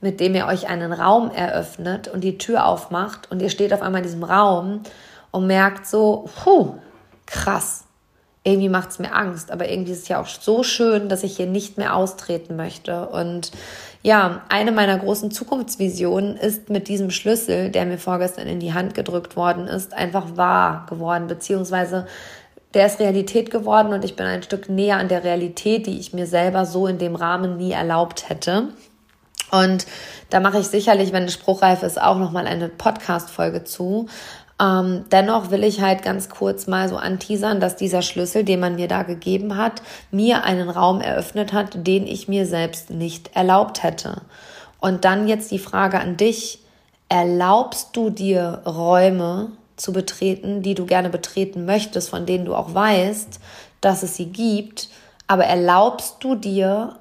mit 0.00 0.18
dem 0.18 0.34
ihr 0.34 0.46
euch 0.46 0.66
einen 0.66 0.92
Raum 0.92 1.30
eröffnet 1.30 2.08
und 2.08 2.22
die 2.22 2.38
Tür 2.38 2.66
aufmacht 2.66 3.30
und 3.30 3.40
ihr 3.42 3.50
steht 3.50 3.72
auf 3.72 3.82
einmal 3.82 4.00
in 4.00 4.06
diesem 4.06 4.24
Raum 4.24 4.80
und 5.30 5.46
merkt 5.46 5.86
so, 5.86 6.28
puh, 6.42 6.74
krass, 7.26 7.83
irgendwie 8.44 8.68
macht 8.68 8.90
es 8.90 8.98
mir 8.98 9.14
Angst, 9.14 9.50
aber 9.50 9.70
irgendwie 9.70 9.92
ist 9.92 10.02
es 10.02 10.08
ja 10.08 10.20
auch 10.20 10.26
so 10.26 10.62
schön, 10.62 11.08
dass 11.08 11.22
ich 11.22 11.36
hier 11.36 11.46
nicht 11.46 11.78
mehr 11.78 11.96
austreten 11.96 12.56
möchte. 12.56 13.08
Und 13.08 13.50
ja, 14.02 14.42
eine 14.50 14.70
meiner 14.70 14.98
großen 14.98 15.30
Zukunftsvisionen 15.30 16.36
ist 16.36 16.68
mit 16.68 16.88
diesem 16.88 17.10
Schlüssel, 17.10 17.70
der 17.70 17.86
mir 17.86 17.96
vorgestern 17.96 18.46
in 18.46 18.60
die 18.60 18.74
Hand 18.74 18.94
gedrückt 18.94 19.34
worden 19.34 19.66
ist, 19.66 19.94
einfach 19.94 20.36
wahr 20.36 20.84
geworden, 20.90 21.26
beziehungsweise 21.26 22.06
der 22.74 22.86
ist 22.86 23.00
Realität 23.00 23.50
geworden 23.50 23.94
und 23.94 24.04
ich 24.04 24.14
bin 24.14 24.26
ein 24.26 24.42
Stück 24.42 24.68
näher 24.68 24.98
an 24.98 25.08
der 25.08 25.24
Realität, 25.24 25.86
die 25.86 25.98
ich 25.98 26.12
mir 26.12 26.26
selber 26.26 26.66
so 26.66 26.86
in 26.86 26.98
dem 26.98 27.16
Rahmen 27.16 27.56
nie 27.56 27.72
erlaubt 27.72 28.28
hätte. 28.28 28.68
Und 29.50 29.86
da 30.30 30.40
mache 30.40 30.58
ich 30.58 30.66
sicherlich, 30.66 31.12
wenn 31.12 31.24
es 31.24 31.32
spruchreif 31.32 31.82
ist, 31.82 32.00
auch 32.00 32.18
nochmal 32.18 32.46
eine 32.46 32.68
Podcast-Folge 32.68 33.64
zu. 33.64 34.08
Ähm, 34.60 35.04
dennoch 35.10 35.50
will 35.50 35.64
ich 35.64 35.80
halt 35.80 36.02
ganz 36.02 36.28
kurz 36.28 36.66
mal 36.66 36.88
so 36.88 36.96
anteasern, 36.96 37.60
dass 37.60 37.76
dieser 37.76 38.02
Schlüssel, 38.02 38.44
den 38.44 38.60
man 38.60 38.76
mir 38.76 38.86
da 38.86 39.02
gegeben 39.02 39.56
hat, 39.56 39.82
mir 40.10 40.44
einen 40.44 40.70
Raum 40.70 41.00
eröffnet 41.00 41.52
hat, 41.52 41.86
den 41.86 42.06
ich 42.06 42.28
mir 42.28 42.46
selbst 42.46 42.90
nicht 42.90 43.34
erlaubt 43.34 43.82
hätte. 43.82 44.22
Und 44.80 45.04
dann 45.04 45.26
jetzt 45.26 45.50
die 45.50 45.58
Frage 45.58 45.98
an 45.98 46.16
dich, 46.16 46.60
erlaubst 47.08 47.96
du 47.96 48.10
dir 48.10 48.62
Räume 48.64 49.50
zu 49.76 49.92
betreten, 49.92 50.62
die 50.62 50.74
du 50.74 50.86
gerne 50.86 51.10
betreten 51.10 51.64
möchtest, 51.64 52.10
von 52.10 52.26
denen 52.26 52.44
du 52.44 52.54
auch 52.54 52.74
weißt, 52.74 53.40
dass 53.80 54.02
es 54.02 54.16
sie 54.16 54.26
gibt, 54.26 54.88
aber 55.26 55.44
erlaubst 55.44 56.16
du 56.20 56.34
dir, 56.34 56.96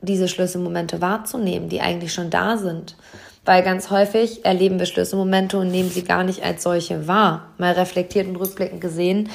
diese 0.00 0.26
Schlüsselmomente 0.26 1.00
wahrzunehmen, 1.00 1.68
die 1.68 1.80
eigentlich 1.80 2.12
schon 2.12 2.30
da 2.30 2.56
sind? 2.56 2.96
Weil 3.44 3.62
ganz 3.62 3.90
häufig 3.90 4.44
erleben 4.44 4.78
wir 4.78 4.86
Schlüsselmomente 4.86 5.58
und 5.58 5.68
nehmen 5.68 5.90
sie 5.90 6.04
gar 6.04 6.22
nicht 6.22 6.44
als 6.44 6.62
solche 6.62 7.08
wahr. 7.08 7.48
Mal 7.58 7.72
reflektiert 7.72 8.28
und 8.28 8.36
rückblickend 8.36 8.80
gesehen, 8.80 9.30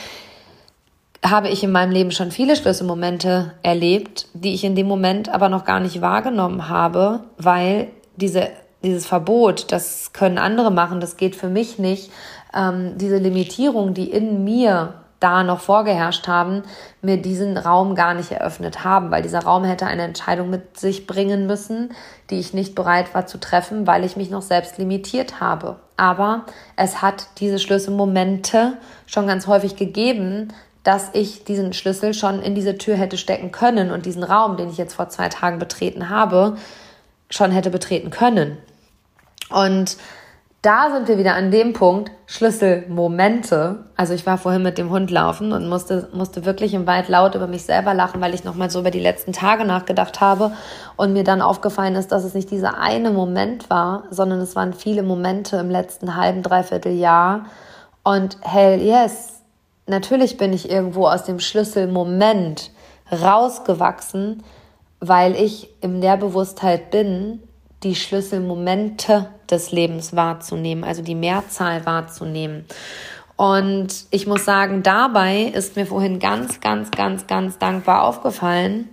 habe 1.26 1.50
ich 1.50 1.64
in 1.64 1.72
meinem 1.72 1.92
Leben 1.92 2.12
schon 2.12 2.32
viele 2.32 2.56
Schlüsselmomente 2.56 3.54
erlebt, 3.64 4.28
die 4.34 4.54
ich 4.54 4.64
in 4.64 4.76
dem 4.76 4.88
Moment 4.88 5.30
aber 5.30 5.50
noch 5.50 5.66
gar 5.66 5.80
nicht 5.80 6.02
wahrgenommen 6.02 6.70
habe, 6.70 7.22
weil 7.38 7.90
diese, 8.16 8.50
dieses 8.84 9.06
Verbot, 9.06 9.72
das 9.72 10.14
können 10.14 10.38
andere 10.38 10.72
machen, 10.72 11.00
das 11.00 11.18
geht 11.18 11.36
für 11.36 11.50
mich 11.50 11.80
nicht, 11.80 12.12
ähm, 12.56 12.98
diese 12.98 13.18
Limitierung, 13.18 13.94
die 13.94 14.10
in 14.10 14.44
mir 14.44 14.94
da 15.20 15.44
noch 15.44 15.60
vorgeherrscht 15.60 16.28
haben, 16.28 16.64
mir 17.02 17.18
diesen 17.18 17.58
Raum 17.58 17.96
gar 17.96 18.14
nicht 18.14 18.32
eröffnet 18.32 18.84
haben, 18.84 19.10
weil 19.10 19.24
dieser 19.24 19.44
Raum 19.44 19.64
hätte 19.64 19.88
eine 19.88 20.04
Entscheidung 20.04 20.50
mit 20.50 20.80
sich 20.80 21.08
bringen 21.08 21.48
müssen, 21.48 21.90
die 22.30 22.40
ich 22.40 22.54
nicht 22.54 22.76
bereit 22.76 23.14
war 23.16 23.26
zu 23.26 23.40
treffen, 23.40 23.88
weil 23.88 24.04
ich 24.04 24.16
mich 24.16 24.30
noch 24.30 24.44
selbst 24.44 24.78
limitiert 24.78 25.40
habe. 25.40 25.78
Aber 25.96 26.46
es 26.76 27.02
hat 27.02 27.28
diese 27.40 27.58
Schlüsselmomente 27.58 28.78
schon 29.08 29.26
ganz 29.26 29.48
häufig 29.48 29.76
gegeben, 29.76 30.54
dass 30.84 31.10
ich 31.14 31.44
diesen 31.44 31.74
Schlüssel 31.74 32.14
schon 32.14 32.42
in 32.42 32.56
diese 32.56 32.78
Tür 32.78 32.96
hätte 32.96 33.18
stecken 33.18 33.52
können 33.52 33.92
und 33.92 34.06
diesen 34.06 34.24
Raum, 34.24 34.56
den 34.56 34.70
ich 34.70 34.78
jetzt 34.78 34.94
vor 34.94 35.10
zwei 35.10 35.28
Tagen 35.30 35.60
betreten 35.60 36.10
habe, 36.10 36.56
schon 37.30 37.52
hätte 37.52 37.72
betreten 37.72 38.10
können. 38.10 38.58
Und 39.50 39.98
da 40.68 40.92
sind 40.92 41.08
wir 41.08 41.18
wieder 41.18 41.36
an 41.36 41.50
dem 41.50 41.72
Punkt, 41.72 42.12
Schlüsselmomente. 42.26 43.86
Also 43.96 44.14
ich 44.14 44.26
war 44.26 44.38
vorhin 44.38 44.64
mit 44.64 44.78
dem 44.78 44.90
Hund 44.90 45.10
laufen 45.10 45.54
und 45.54 45.70
musste, 45.70 46.10
musste 46.12 46.44
wirklich 46.44 46.74
im 46.74 46.86
Wald 46.86 47.08
laut 47.08 47.36
über 47.36 47.48
mich 47.48 47.64
selber 47.64 47.94
lachen, 47.94 48.20
weil 48.20 48.34
ich 48.34 48.44
nochmal 48.44 48.70
so 48.70 48.82
über 48.82 48.92
die 48.92 49.00
letzten 49.00 49.32
Tage 49.32 49.64
nachgedacht 49.64 50.20
habe 50.20 50.52
und 50.98 51.14
mir 51.14 51.24
dann 51.24 51.42
aufgefallen 51.42 51.96
ist, 51.96 52.12
dass 52.12 52.26
es 52.26 52.34
nicht 52.34 52.52
dieser 52.52 52.82
eine 52.82 53.12
Moment 53.12 53.70
war, 53.70 54.04
sondern 54.10 54.42
es 54.42 54.58
waren 54.58 54.74
viele 54.74 55.04
Momente 55.04 55.56
im 55.56 55.70
letzten 55.70 56.18
halben, 56.18 56.44
dreiviertel 56.44 56.92
Jahr. 56.92 57.46
Und 58.04 58.36
hell 58.42 58.82
yes, 58.82 59.36
natürlich 59.86 60.36
bin 60.36 60.52
ich 60.52 60.70
irgendwo 60.70 61.08
aus 61.08 61.24
dem 61.24 61.40
Schlüsselmoment 61.40 62.72
rausgewachsen, 63.10 64.44
weil 65.00 65.34
ich 65.34 65.70
in 65.80 66.02
der 66.02 66.18
Bewusstheit 66.18 66.92
bin, 66.92 67.42
die 67.84 67.96
Schlüsselmomente 67.96 69.28
des 69.50 69.72
Lebens 69.72 70.16
wahrzunehmen, 70.16 70.84
also 70.84 71.02
die 71.02 71.16
Mehrzahl 71.16 71.86
wahrzunehmen. 71.86 72.66
Und 73.36 74.06
ich 74.10 74.26
muss 74.26 74.46
sagen, 74.46 74.82
dabei 74.82 75.44
ist 75.44 75.76
mir 75.76 75.86
vorhin 75.86 76.20
ganz, 76.20 76.60
ganz, 76.60 76.90
ganz, 76.92 77.28
ganz 77.28 77.60
dankbar 77.60 78.04
aufgefallen, 78.04 78.90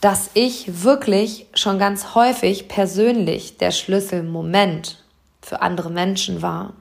dass 0.00 0.30
ich 0.34 0.84
wirklich 0.84 1.46
schon 1.54 1.78
ganz 1.78 2.14
häufig 2.14 2.68
persönlich 2.68 3.58
der 3.58 3.70
Schlüsselmoment 3.70 5.02
für 5.42 5.62
andere 5.62 5.90
Menschen 5.90 6.42
war, 6.42 6.72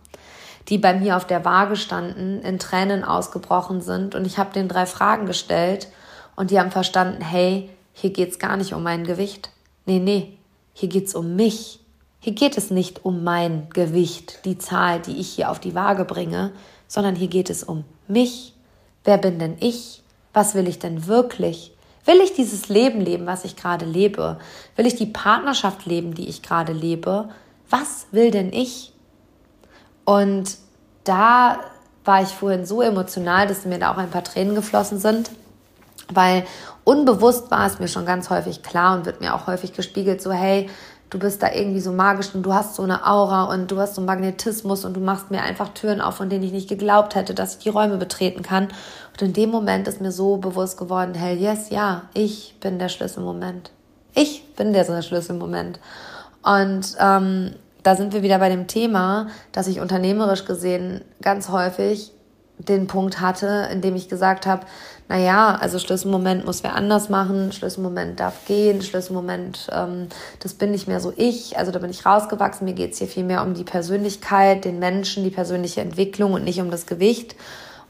die 0.69 0.78
bei 0.78 0.93
mir 0.93 1.17
auf 1.17 1.25
der 1.25 1.45
Waage 1.45 1.75
standen, 1.75 2.41
in 2.41 2.58
Tränen 2.58 3.04
ausgebrochen 3.04 3.82
sind 3.82 4.15
und 4.15 4.25
ich 4.25 4.38
habe 4.38 4.54
den 4.54 4.67
drei 4.67 4.86
Fragen 4.86 5.25
gestellt 5.25 5.88
und 6.36 6.51
die 6.51 6.60
haben 6.60 6.71
verstanden, 6.71 7.21
hey, 7.21 7.69
hier 7.93 8.12
geht's 8.12 8.39
gar 8.39 8.58
nicht 8.58 8.73
um 8.73 8.84
mein 8.84 9.06
Gewicht. 9.06 9.49
Nee, 9.86 9.99
nee, 9.99 10.38
hier 10.73 10.89
geht's 10.89 11.15
um 11.15 11.36
mich. 11.36 11.80
Hier 12.26 12.34
geht 12.34 12.58
es 12.58 12.72
nicht 12.72 13.06
um 13.06 13.24
mein 13.24 13.70
Gewicht, 13.70 14.40
die 14.46 14.58
Zahl, 14.58 15.00
die 15.00 15.20
ich 15.20 15.30
hier 15.30 15.52
auf 15.52 15.60
die 15.60 15.76
Waage 15.76 16.06
bringe, 16.06 16.54
sondern 16.88 17.16
hier 17.16 17.28
geht 17.28 17.52
es 17.52 17.64
um 17.64 17.84
mich. 18.08 18.56
Wer 19.04 19.20
bin 19.20 19.38
denn 19.38 19.58
ich? 19.60 20.02
Was 20.34 20.56
will 20.56 20.68
ich 20.68 20.80
denn 20.80 21.06
wirklich? 21.06 21.72
Will 22.04 22.20
ich 22.24 22.34
dieses 22.34 22.68
Leben 22.68 23.00
leben, 23.00 23.28
was 23.28 23.46
ich 23.46 23.56
gerade 23.56 23.86
lebe? 23.86 24.40
Will 24.76 24.88
ich 24.88 24.96
die 24.96 25.06
Partnerschaft 25.06 25.86
leben, 25.86 26.16
die 26.16 26.28
ich 26.28 26.42
gerade 26.42 26.74
lebe? 26.74 27.30
Was 27.70 28.08
will 28.10 28.32
denn 28.32 28.52
ich? 28.52 28.92
Und 30.04 30.58
da 31.04 31.60
war 32.06 32.24
ich 32.24 32.30
vorhin 32.30 32.66
so 32.66 32.82
emotional, 32.82 33.46
dass 33.46 33.66
mir 33.66 33.78
da 33.78 33.94
auch 33.94 33.98
ein 33.98 34.10
paar 34.10 34.24
Tränen 34.24 34.56
geflossen 34.56 34.98
sind, 34.98 35.30
weil 36.12 36.44
unbewusst 36.86 37.52
war 37.52 37.68
es 37.68 37.78
mir 37.78 37.88
schon 37.88 38.08
ganz 38.08 38.32
häufig 38.32 38.64
klar 38.64 38.98
und 38.98 39.06
wird 39.06 39.22
mir 39.22 39.36
auch 39.36 39.46
häufig 39.46 39.74
gespiegelt, 39.74 40.24
so 40.24 40.32
hey, 40.32 40.72
du 41.15 41.19
bist 41.19 41.41
da 41.41 41.49
irgendwie 41.54 41.80
so 41.80 41.93
magisch 41.93 42.36
und 42.36 42.43
du 42.43 42.54
hast 42.54 42.75
so 42.75 42.84
eine 42.84 43.08
Aura 43.08 43.45
und 43.45 43.71
du 43.71 43.80
hast 43.80 43.95
so 43.95 44.01
einen 44.01 44.06
Magnetismus 44.06 44.84
und 44.84 44.95
du 44.95 44.99
machst 44.99 45.32
mir 45.32 45.41
einfach 45.41 45.69
Türen 45.69 46.01
auf, 46.01 46.15
von 46.15 46.30
denen 46.30 46.43
ich 46.43 46.51
nicht 46.51 46.67
geglaubt 46.67 47.15
hätte, 47.15 47.34
dass 47.34 47.54
ich 47.54 47.63
die 47.63 47.69
Räume 47.69 47.95
betreten 47.95 48.43
kann. 48.43 48.65
Und 49.13 49.21
in 49.21 49.32
dem 49.32 49.49
Moment 49.49 49.88
ist 49.88 50.01
mir 50.01 50.12
so 50.12 50.36
bewusst 50.36 50.78
geworden, 50.78 51.13
hell 51.13 51.38
yes, 51.38 51.69
ja, 51.69 52.04
ich 52.13 52.58
bin 52.60 52.80
der 52.80 52.89
Schlüsselmoment. 52.89 53.71
Ich 54.13 54.45
bin 54.56 54.73
der 54.73 54.84
Schlüsselmoment. 55.01 55.80
Und 56.43 56.97
ähm, 56.99 57.56
da 57.82 57.95
sind 57.95 58.12
wir 58.12 58.21
wieder 58.21 58.39
bei 58.39 58.49
dem 58.49 58.67
Thema, 58.67 59.28
dass 59.54 59.67
ich 59.67 59.80
unternehmerisch 59.80 60.43
gesehen 60.43 60.99
ganz 61.21 61.47
häufig 61.47 62.12
den 62.58 62.88
Punkt 62.88 63.21
hatte, 63.21 63.69
in 63.71 63.80
dem 63.80 63.95
ich 63.95 64.10
gesagt 64.10 64.45
habe, 64.45 64.65
naja, 65.08 65.56
also 65.56 65.78
Schlüsselmoment 65.78 66.46
muss 66.46 66.63
wer 66.63 66.76
anders 66.76 67.10
machen, 67.10 67.52
Schlüsselmoment 67.52 68.20
darf 68.20 68.46
gehen, 68.48 68.82
Schlüsselmoment, 68.82 69.68
ähm, 69.72 70.08
das 70.39 70.56
bin 70.56 70.72
nicht 70.72 70.88
mehr 70.88 71.00
so 71.00 71.13
ich, 71.15 71.58
also 71.58 71.72
da 71.72 71.78
bin 71.78 71.91
ich 71.91 72.06
rausgewachsen, 72.06 72.65
mir 72.65 72.74
geht's 72.74 72.98
hier 72.98 73.08
viel 73.08 73.24
mehr 73.24 73.44
um 73.44 73.54
die 73.54 73.63
Persönlichkeit, 73.63 74.65
den 74.65 74.80
Menschen, 74.80 75.24
die 75.24 75.30
persönliche 75.30 75.82
Entwicklung 75.82 76.34
und 76.34 76.44
nicht 76.44 76.60
um 76.60 76.72
das 76.72 76.88
Gewicht. 76.88 77.36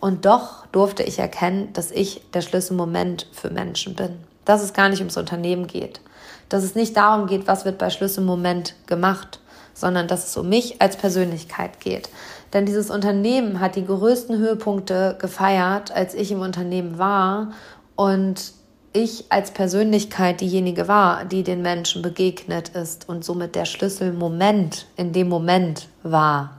Und 0.01 0.25
doch 0.25 0.65
durfte 0.67 1.03
ich 1.03 1.17
erkennen, 1.17 1.71
dass 1.71 1.89
ich 1.89 2.21
der 2.33 2.41
Schlüsselmoment 2.41 3.27
für 3.31 3.49
Menschen 3.49 3.95
bin. 3.95 4.19
Dass 4.43 4.61
es 4.61 4.73
gar 4.73 4.89
nicht 4.89 4.99
ums 4.99 5.17
Unternehmen 5.17 5.67
geht. 5.67 6.01
Dass 6.49 6.63
es 6.63 6.75
nicht 6.75 6.97
darum 6.97 7.27
geht, 7.27 7.47
was 7.47 7.65
wird 7.65 7.77
bei 7.77 7.89
Schlüsselmoment 7.89 8.75
gemacht, 8.87 9.39
sondern 9.73 10.07
dass 10.07 10.27
es 10.27 10.37
um 10.37 10.49
mich 10.49 10.81
als 10.81 10.97
Persönlichkeit 10.97 11.79
geht. 11.79 12.09
Denn 12.55 12.65
dieses 12.65 12.89
Unternehmen 12.89 13.59
hat 13.59 13.75
die 13.75 13.85
größten 13.85 14.37
Höhepunkte 14.37 15.17
gefeiert, 15.19 15.91
als 15.91 16.13
ich 16.13 16.31
im 16.31 16.39
Unternehmen 16.39 16.97
war 16.97 17.51
und 17.97 18.53
ich 18.93 19.25
als 19.27 19.51
Persönlichkeit 19.51 20.39
diejenige 20.39 20.87
war, 20.87 21.25
die 21.25 21.43
den 21.43 21.61
Menschen 21.61 22.01
begegnet 22.01 22.69
ist 22.69 23.09
und 23.09 23.25
somit 23.25 23.55
der 23.55 23.65
Schlüsselmoment 23.65 24.87
in 24.95 25.11
dem 25.11 25.27
Moment 25.27 25.89
war. 26.01 26.57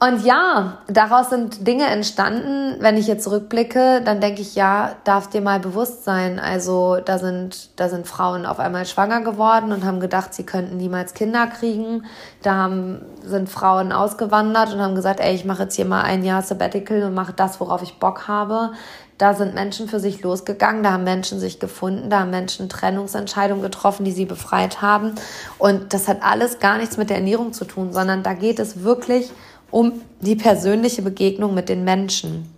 Und 0.00 0.24
ja, 0.24 0.78
daraus 0.86 1.28
sind 1.28 1.66
Dinge 1.66 1.86
entstanden. 1.86 2.76
Wenn 2.78 2.96
ich 2.96 3.08
jetzt 3.08 3.24
zurückblicke, 3.24 4.00
dann 4.04 4.20
denke 4.20 4.42
ich, 4.42 4.54
ja, 4.54 4.94
darf 5.02 5.28
dir 5.28 5.40
mal 5.40 5.58
bewusst 5.58 6.04
sein. 6.04 6.38
Also 6.38 6.98
da 7.04 7.18
sind, 7.18 7.70
da 7.80 7.88
sind 7.88 8.06
Frauen 8.06 8.46
auf 8.46 8.60
einmal 8.60 8.86
schwanger 8.86 9.22
geworden 9.22 9.72
und 9.72 9.84
haben 9.84 9.98
gedacht, 9.98 10.34
sie 10.34 10.46
könnten 10.46 10.76
niemals 10.76 11.14
Kinder 11.14 11.48
kriegen. 11.48 12.04
Da 12.42 12.54
haben, 12.54 13.00
sind 13.24 13.48
Frauen 13.48 13.90
ausgewandert 13.90 14.72
und 14.72 14.80
haben 14.80 14.94
gesagt, 14.94 15.18
ey, 15.18 15.34
ich 15.34 15.44
mache 15.44 15.64
jetzt 15.64 15.74
hier 15.74 15.84
mal 15.84 16.02
ein 16.02 16.22
Jahr 16.22 16.42
Sabbatical 16.42 17.02
und 17.02 17.14
mache 17.14 17.32
das, 17.32 17.58
worauf 17.58 17.82
ich 17.82 17.98
Bock 17.98 18.28
habe. 18.28 18.70
Da 19.18 19.34
sind 19.34 19.56
Menschen 19.56 19.88
für 19.88 19.98
sich 19.98 20.22
losgegangen, 20.22 20.84
da 20.84 20.92
haben 20.92 21.02
Menschen 21.02 21.40
sich 21.40 21.58
gefunden, 21.58 22.08
da 22.08 22.20
haben 22.20 22.30
Menschen 22.30 22.68
Trennungsentscheidungen 22.68 23.64
getroffen, 23.64 24.04
die 24.04 24.12
sie 24.12 24.26
befreit 24.26 24.80
haben. 24.80 25.16
Und 25.58 25.92
das 25.92 26.06
hat 26.06 26.18
alles 26.22 26.60
gar 26.60 26.78
nichts 26.78 26.96
mit 26.98 27.10
der 27.10 27.16
Ernährung 27.16 27.52
zu 27.52 27.64
tun, 27.64 27.92
sondern 27.92 28.22
da 28.22 28.34
geht 28.34 28.60
es 28.60 28.84
wirklich 28.84 29.32
um 29.70 30.00
die 30.20 30.36
persönliche 30.36 31.02
Begegnung 31.02 31.54
mit 31.54 31.68
den 31.68 31.84
Menschen. 31.84 32.52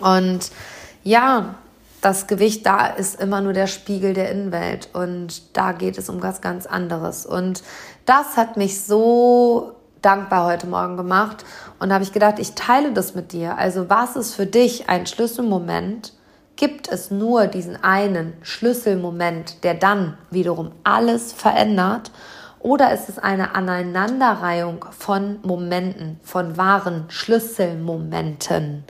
Und 0.00 0.50
ja, 1.04 1.56
das 2.00 2.26
Gewicht 2.26 2.66
da 2.66 2.86
ist 2.86 3.20
immer 3.20 3.40
nur 3.40 3.52
der 3.52 3.68
Spiegel 3.68 4.12
der 4.12 4.30
Innenwelt 4.30 4.88
und 4.92 5.56
da 5.56 5.72
geht 5.72 5.98
es 5.98 6.08
um 6.08 6.22
was 6.22 6.40
ganz 6.40 6.66
anderes. 6.66 7.24
Und 7.24 7.62
das 8.06 8.36
hat 8.36 8.56
mich 8.56 8.82
so 8.82 9.76
dankbar 10.02 10.46
heute 10.46 10.66
Morgen 10.66 10.96
gemacht 10.96 11.44
und 11.78 11.92
habe 11.92 12.02
ich 12.02 12.12
gedacht, 12.12 12.40
ich 12.40 12.54
teile 12.54 12.92
das 12.92 13.14
mit 13.14 13.32
dir. 13.32 13.56
Also 13.56 13.88
was 13.88 14.16
ist 14.16 14.34
für 14.34 14.46
dich 14.46 14.88
ein 14.88 15.06
Schlüsselmoment? 15.06 16.12
Gibt 16.56 16.90
es 16.90 17.10
nur 17.12 17.46
diesen 17.46 17.82
einen 17.82 18.34
Schlüsselmoment, 18.42 19.62
der 19.62 19.74
dann 19.74 20.18
wiederum 20.30 20.72
alles 20.82 21.32
verändert? 21.32 22.10
Oder 22.62 22.92
ist 22.92 23.08
es 23.08 23.18
eine 23.18 23.56
Aneinanderreihung 23.56 24.84
von 24.96 25.40
Momenten, 25.42 26.20
von 26.22 26.56
wahren 26.56 27.06
Schlüsselmomenten? 27.08 28.84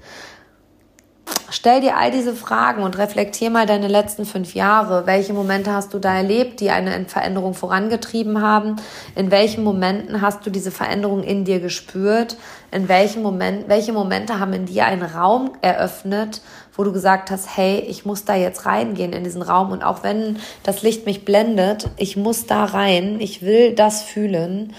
Stell 1.49 1.83
dir 1.83 1.97
all 1.97 2.11
diese 2.11 2.35
Fragen 2.35 2.83
und 2.83 2.97
reflektier 2.97 3.51
mal 3.51 3.67
deine 3.67 3.89
letzten 3.89 4.25
fünf 4.25 4.55
Jahre. 4.55 5.07
Welche 5.07 5.35
Momente 5.35 5.73
hast 5.73 5.93
du 5.93 5.99
da 5.99 6.15
erlebt, 6.17 6.61
die 6.61 6.71
eine 6.71 7.05
Veränderung 7.07 7.53
vorangetrieben 7.53 8.41
haben? 8.41 8.77
In 9.15 9.31
welchen 9.31 9.63
Momenten 9.63 10.23
hast 10.23 10.47
du 10.47 10.51
diese 10.51 10.71
Veränderung 10.71 11.23
in 11.23 11.45
dir 11.45 11.61
gespürt? 11.61 12.37
In 12.71 12.89
welchen 12.89 13.23
Momenten, 13.23 13.69
welche 13.69 13.93
Momente 13.93 14.39
haben 14.39 14.55
in 14.55 14.67
dir 14.67 14.87
einen 14.87 15.03
Raum 15.03 15.53
eröffnet, 15.61 16.41
wo 16.77 16.85
du 16.85 16.93
gesagt 16.93 17.31
hast, 17.31 17.57
hey, 17.57 17.81
ich 17.81 18.05
muss 18.05 18.25
da 18.25 18.35
jetzt 18.35 18.67
reingehen 18.67 19.13
in 19.13 19.25
diesen 19.25 19.43
Raum 19.43 19.73
und 19.73 19.83
auch 19.83 20.03
wenn 20.03 20.39
das 20.63 20.83
Licht 20.83 21.07
mich 21.07 21.25
blendet, 21.25 21.91
ich 21.97 22.17
muss 22.17 22.47
da 22.47 22.65
rein, 22.65 23.21
ich 23.21 23.43
will 23.43 23.75
das 23.75 24.03
fühlen. 24.03 24.73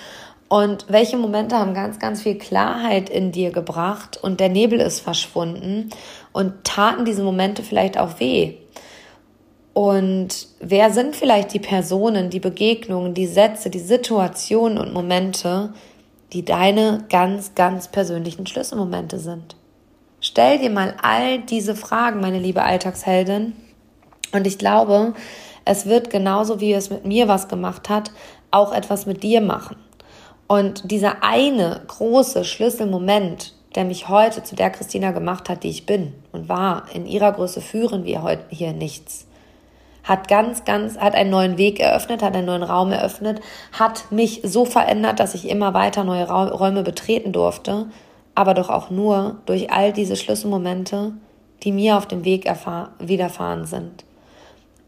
Und 0.50 0.86
welche 0.90 1.18
Momente 1.18 1.58
haben 1.58 1.74
ganz, 1.74 1.98
ganz 1.98 2.22
viel 2.22 2.38
Klarheit 2.38 3.10
in 3.10 3.32
dir 3.32 3.52
gebracht 3.52 4.20
und 4.22 4.40
der 4.40 4.50
Nebel 4.50 4.80
ist 4.80 5.00
verschwunden 5.00 5.90
und 6.32 6.64
taten 6.64 7.06
diese 7.06 7.24
Momente 7.24 7.64
vielleicht 7.64 7.98
auch 7.98 8.20
weh? 8.20 8.56
Und 9.74 10.48
wer 10.60 10.92
sind 10.92 11.16
vielleicht 11.16 11.54
die 11.54 11.60
Personen, 11.60 12.30
die 12.30 12.40
Begegnungen, 12.40 13.16
die 13.16 13.26
Sätze, 13.26 13.72
die 13.72 13.80
Situationen 13.80 14.78
und 14.78 14.94
Momente, 14.94 15.74
die 16.32 16.46
deine 16.46 17.06
ganz, 17.10 17.56
ganz 17.56 17.88
persönlichen 17.88 18.46
Schlüsselmomente 18.46 19.18
sind? 19.18 19.56
Stell 20.34 20.58
dir 20.58 20.72
mal 20.72 20.96
all 21.00 21.38
diese 21.38 21.76
Fragen, 21.76 22.20
meine 22.20 22.40
liebe 22.40 22.64
Alltagsheldin. 22.64 23.54
Und 24.32 24.48
ich 24.48 24.58
glaube, 24.58 25.14
es 25.64 25.86
wird 25.86 26.10
genauso 26.10 26.60
wie 26.60 26.74
es 26.74 26.90
mit 26.90 27.06
mir 27.06 27.28
was 27.28 27.50
gemacht 27.50 27.88
hat, 27.88 28.10
auch 28.50 28.74
etwas 28.74 29.06
mit 29.06 29.22
dir 29.22 29.42
machen. 29.42 29.76
Und 30.48 30.90
dieser 30.90 31.22
eine 31.22 31.82
große 31.86 32.46
Schlüsselmoment, 32.46 33.54
der 33.76 33.86
mich 33.86 34.10
heute 34.10 34.42
zu 34.42 34.56
der 34.56 34.72
Christina 34.72 35.12
gemacht 35.12 35.50
hat, 35.50 35.62
die 35.62 35.70
ich 35.70 35.86
bin 35.86 36.16
und 36.32 36.50
war, 36.50 36.86
in 36.92 37.06
ihrer 37.06 37.32
Größe 37.32 37.62
führen 37.62 38.04
wir 38.04 38.24
heute 38.24 38.46
hier 38.50 38.74
nichts. 38.74 39.28
Hat 40.04 40.28
ganz, 40.28 40.66
ganz, 40.66 40.98
hat 40.98 41.14
einen 41.14 41.30
neuen 41.30 41.60
Weg 41.60 41.80
eröffnet, 41.80 42.24
hat 42.24 42.36
einen 42.36 42.48
neuen 42.48 42.64
Raum 42.64 42.92
eröffnet, 42.92 43.40
hat 43.72 44.12
mich 44.12 44.42
so 44.44 44.66
verändert, 44.66 45.20
dass 45.20 45.36
ich 45.36 45.48
immer 45.48 45.76
weiter 45.76 46.04
neue 46.04 46.28
Räume 46.28 46.82
betreten 46.82 47.34
durfte 47.34 47.86
aber 48.36 48.54
doch 48.54 48.70
auch 48.70 48.90
nur 48.90 49.38
durch 49.46 49.72
all 49.72 49.94
diese 49.94 50.16
Schlüsselmomente, 50.16 51.14
die 51.64 51.72
mir 51.72 51.98
auf 51.98 52.08
dem 52.08 52.26
Weg 52.26 52.46
widerfahren 53.00 53.66
sind. 53.66 54.04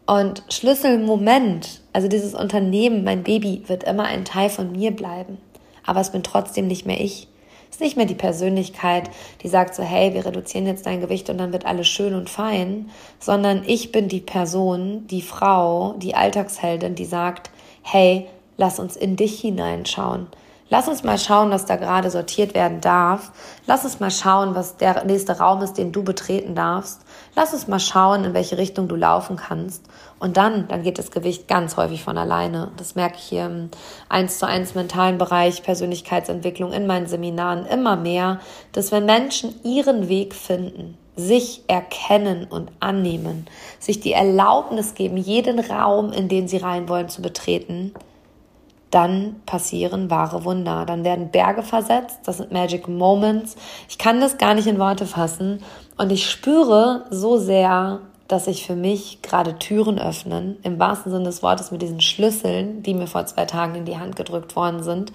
Und 0.05 0.43
Schlüsselmoment, 0.49 1.81
also 1.93 2.07
dieses 2.07 2.35
Unternehmen, 2.35 3.03
mein 3.03 3.23
Baby, 3.23 3.63
wird 3.67 3.83
immer 3.83 4.03
ein 4.03 4.25
Teil 4.25 4.49
von 4.49 4.71
mir 4.71 4.91
bleiben. 4.91 5.39
Aber 5.83 5.99
es 6.01 6.11
bin 6.11 6.23
trotzdem 6.23 6.67
nicht 6.67 6.85
mehr 6.85 6.99
ich. 6.99 7.27
Es 7.69 7.77
ist 7.77 7.81
nicht 7.81 7.97
mehr 7.97 8.05
die 8.05 8.15
Persönlichkeit, 8.15 9.09
die 9.41 9.47
sagt 9.47 9.75
so, 9.75 9.83
hey, 9.83 10.13
wir 10.13 10.25
reduzieren 10.25 10.67
jetzt 10.67 10.85
dein 10.85 11.01
Gewicht 11.01 11.29
und 11.29 11.37
dann 11.39 11.51
wird 11.51 11.65
alles 11.65 11.87
schön 11.87 12.13
und 12.13 12.29
fein, 12.29 12.89
sondern 13.19 13.63
ich 13.65 13.91
bin 13.91 14.07
die 14.07 14.21
Person, 14.21 15.07
die 15.07 15.21
Frau, 15.21 15.93
die 15.97 16.15
Alltagsheldin, 16.15 16.95
die 16.95 17.05
sagt, 17.05 17.49
hey, 17.81 18.27
lass 18.57 18.79
uns 18.79 18.95
in 18.95 19.15
dich 19.15 19.41
hineinschauen. 19.41 20.27
Lass 20.67 20.87
uns 20.87 21.03
mal 21.03 21.19
schauen, 21.19 21.51
was 21.51 21.65
da 21.65 21.75
gerade 21.75 22.09
sortiert 22.09 22.55
werden 22.55 22.81
darf. 22.81 23.31
Lass 23.67 23.83
uns 23.83 23.99
mal 23.99 24.09
schauen, 24.09 24.55
was 24.55 24.77
der 24.77 25.03
nächste 25.05 25.37
Raum 25.37 25.61
ist, 25.61 25.77
den 25.77 25.91
du 25.91 26.03
betreten 26.03 26.55
darfst. 26.55 27.01
Lass 27.35 27.53
uns 27.53 27.67
mal 27.67 27.79
schauen, 27.79 28.23
in 28.23 28.33
welche 28.33 28.57
Richtung 28.57 28.87
du 28.87 28.95
laufen 28.95 29.35
kannst. 29.35 29.83
Und 30.17 30.37
dann, 30.37 30.67
dann 30.67 30.81
geht 30.81 30.97
das 30.97 31.11
Gewicht 31.11 31.47
ganz 31.47 31.77
häufig 31.77 32.03
von 32.03 32.17
alleine. 32.17 32.71
Das 32.77 32.95
merke 32.95 33.17
ich 33.17 33.25
hier 33.25 33.45
im 33.45 33.69
1 34.09 34.39
zu 34.39 34.47
1 34.47 34.73
mentalen 34.73 35.19
Bereich, 35.19 35.61
Persönlichkeitsentwicklung 35.61 36.73
in 36.73 36.87
meinen 36.87 37.05
Seminaren 37.05 37.67
immer 37.67 37.95
mehr, 37.95 38.39
dass 38.71 38.91
wenn 38.91 39.05
Menschen 39.05 39.53
ihren 39.63 40.09
Weg 40.09 40.33
finden, 40.33 40.97
sich 41.15 41.61
erkennen 41.67 42.45
und 42.49 42.71
annehmen, 42.79 43.45
sich 43.79 43.99
die 43.99 44.13
Erlaubnis 44.13 44.95
geben, 44.95 45.17
jeden 45.17 45.59
Raum, 45.59 46.11
in 46.11 46.27
den 46.27 46.47
sie 46.47 46.57
rein 46.57 46.89
wollen, 46.89 47.07
zu 47.07 47.21
betreten, 47.21 47.93
dann 48.91 49.41
passieren 49.45 50.09
wahre 50.09 50.45
Wunder. 50.45 50.85
Dann 50.85 51.03
werden 51.03 51.31
Berge 51.31 51.63
versetzt, 51.63 52.19
das 52.25 52.37
sind 52.37 52.51
Magic 52.51 52.87
Moments. 52.87 53.55
Ich 53.89 53.97
kann 53.97 54.21
das 54.21 54.37
gar 54.37 54.53
nicht 54.53 54.67
in 54.67 54.79
Worte 54.79 55.05
fassen. 55.05 55.61
Und 55.97 56.11
ich 56.11 56.29
spüre 56.29 57.05
so 57.09 57.37
sehr, 57.37 57.99
dass 58.27 58.45
sich 58.45 58.65
für 58.65 58.75
mich 58.75 59.21
gerade 59.21 59.57
Türen 59.59 59.99
öffnen, 59.99 60.57
im 60.63 60.79
wahrsten 60.79 61.11
Sinne 61.11 61.25
des 61.25 61.43
Wortes 61.43 61.71
mit 61.71 61.81
diesen 61.81 62.01
Schlüsseln, 62.01 62.81
die 62.83 62.93
mir 62.93 63.07
vor 63.07 63.25
zwei 63.25 63.45
Tagen 63.45 63.75
in 63.75 63.85
die 63.85 63.97
Hand 63.97 64.15
gedrückt 64.15 64.55
worden 64.55 64.81
sind, 64.81 65.11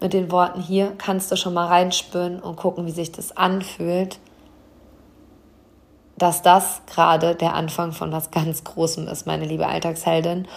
mit 0.00 0.12
den 0.12 0.30
Worten 0.30 0.60
hier 0.60 0.92
kannst 0.96 1.30
du 1.30 1.36
schon 1.36 1.54
mal 1.54 1.66
reinspüren 1.66 2.40
und 2.40 2.56
gucken, 2.56 2.86
wie 2.86 2.92
sich 2.92 3.10
das 3.10 3.36
anfühlt, 3.36 4.18
dass 6.16 6.42
das 6.42 6.82
gerade 6.86 7.34
der 7.34 7.54
Anfang 7.54 7.92
von 7.92 8.12
was 8.12 8.30
ganz 8.30 8.64
Großem 8.64 9.06
ist, 9.08 9.26
meine 9.26 9.44
liebe 9.44 9.66
Alltagsheldin 9.66 10.48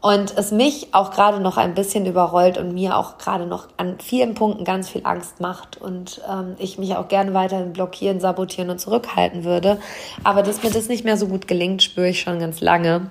und 0.00 0.36
es 0.36 0.52
mich 0.52 0.88
auch 0.92 1.10
gerade 1.10 1.40
noch 1.40 1.56
ein 1.56 1.74
bisschen 1.74 2.06
überrollt 2.06 2.58
und 2.58 2.72
mir 2.72 2.96
auch 2.96 3.18
gerade 3.18 3.46
noch 3.46 3.68
an 3.76 3.98
vielen 4.00 4.34
Punkten 4.34 4.64
ganz 4.64 4.88
viel 4.88 5.02
Angst 5.04 5.40
macht 5.40 5.76
und 5.80 6.20
ähm, 6.30 6.54
ich 6.58 6.78
mich 6.78 6.96
auch 6.96 7.08
gerne 7.08 7.34
weiterhin 7.34 7.72
blockieren, 7.72 8.20
sabotieren 8.20 8.70
und 8.70 8.78
zurückhalten 8.78 9.44
würde. 9.44 9.78
Aber 10.24 10.42
dass 10.42 10.62
mir 10.62 10.70
das 10.70 10.88
nicht 10.88 11.04
mehr 11.04 11.16
so 11.16 11.26
gut 11.26 11.48
gelingt, 11.48 11.82
spüre 11.82 12.08
ich 12.08 12.20
schon 12.20 12.38
ganz 12.38 12.60
lange. 12.60 13.10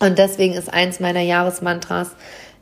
Und 0.00 0.18
deswegen 0.18 0.54
ist 0.54 0.72
eins 0.72 1.00
meiner 1.00 1.20
Jahresmantras, 1.20 2.12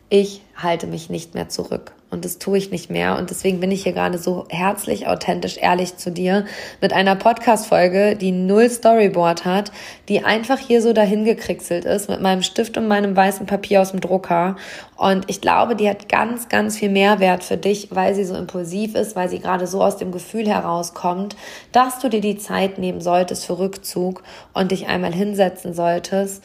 ich 0.08 0.42
halte 0.56 0.86
mich 0.86 1.10
nicht 1.10 1.34
mehr 1.34 1.48
zurück 1.48 1.92
und 2.16 2.24
das 2.24 2.38
tue 2.38 2.56
ich 2.56 2.70
nicht 2.70 2.88
mehr. 2.88 3.18
Und 3.18 3.28
deswegen 3.28 3.60
bin 3.60 3.70
ich 3.70 3.82
hier 3.82 3.92
gerade 3.92 4.16
so 4.16 4.46
herzlich, 4.48 5.06
authentisch, 5.06 5.58
ehrlich 5.58 5.98
zu 5.98 6.10
dir 6.10 6.46
mit 6.80 6.94
einer 6.94 7.14
Podcast-Folge, 7.14 8.16
die 8.16 8.32
null 8.32 8.70
Storyboard 8.70 9.44
hat, 9.44 9.70
die 10.08 10.24
einfach 10.24 10.58
hier 10.58 10.80
so 10.80 10.94
dahin 10.94 11.26
gekriegselt 11.26 11.84
ist 11.84 12.08
mit 12.08 12.22
meinem 12.22 12.42
Stift 12.42 12.78
und 12.78 12.88
meinem 12.88 13.14
weißen 13.14 13.44
Papier 13.44 13.82
aus 13.82 13.90
dem 13.90 14.00
Drucker. 14.00 14.56
Und 14.96 15.28
ich 15.28 15.42
glaube, 15.42 15.76
die 15.76 15.88
hat 15.90 16.08
ganz, 16.08 16.48
ganz 16.48 16.78
viel 16.78 16.88
Mehrwert 16.88 17.44
für 17.44 17.58
dich, 17.58 17.88
weil 17.90 18.14
sie 18.14 18.24
so 18.24 18.34
impulsiv 18.34 18.94
ist, 18.94 19.14
weil 19.14 19.28
sie 19.28 19.38
gerade 19.38 19.66
so 19.66 19.82
aus 19.82 19.98
dem 19.98 20.10
Gefühl 20.10 20.48
herauskommt, 20.48 21.36
dass 21.72 21.98
du 21.98 22.08
dir 22.08 22.22
die 22.22 22.38
Zeit 22.38 22.78
nehmen 22.78 23.02
solltest 23.02 23.44
für 23.44 23.58
Rückzug 23.58 24.22
und 24.54 24.70
dich 24.70 24.86
einmal 24.86 25.12
hinsetzen 25.12 25.74
solltest 25.74 26.42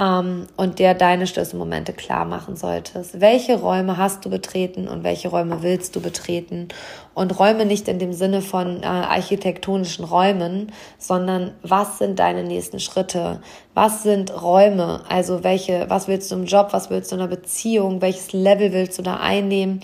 ähm, 0.00 0.46
und 0.56 0.78
der 0.78 0.94
deine 0.94 1.26
Schlüsselmomente 1.26 1.92
klar 1.92 2.24
machen 2.24 2.56
solltest. 2.56 3.20
Welche 3.20 3.60
Räume 3.60 3.96
hast 3.96 4.24
du 4.24 4.30
betreten 4.30 4.88
und 4.88 5.04
welche 5.04 5.28
Räume 5.28 5.62
willst 5.62 5.94
du 5.94 6.00
betreten? 6.00 6.68
Und 7.14 7.38
Räume 7.38 7.64
nicht 7.64 7.86
in 7.86 8.00
dem 8.00 8.12
Sinne 8.12 8.42
von 8.42 8.82
äh, 8.82 8.86
architektonischen 8.86 10.04
Räumen, 10.04 10.72
sondern 10.98 11.52
was 11.62 11.98
sind 11.98 12.18
deine 12.18 12.42
nächsten 12.42 12.80
Schritte? 12.80 13.40
Was 13.72 14.02
sind 14.02 14.42
Räume? 14.42 15.02
Also 15.08 15.44
welche, 15.44 15.88
was 15.88 16.08
willst 16.08 16.30
du 16.32 16.36
im 16.36 16.46
Job? 16.46 16.68
Was 16.72 16.90
willst 16.90 17.12
du 17.12 17.16
in 17.16 17.22
einer 17.22 17.30
Beziehung? 17.30 18.02
Welches 18.02 18.32
Level 18.32 18.72
willst 18.72 18.98
du 18.98 19.02
da 19.02 19.18
einnehmen? 19.18 19.80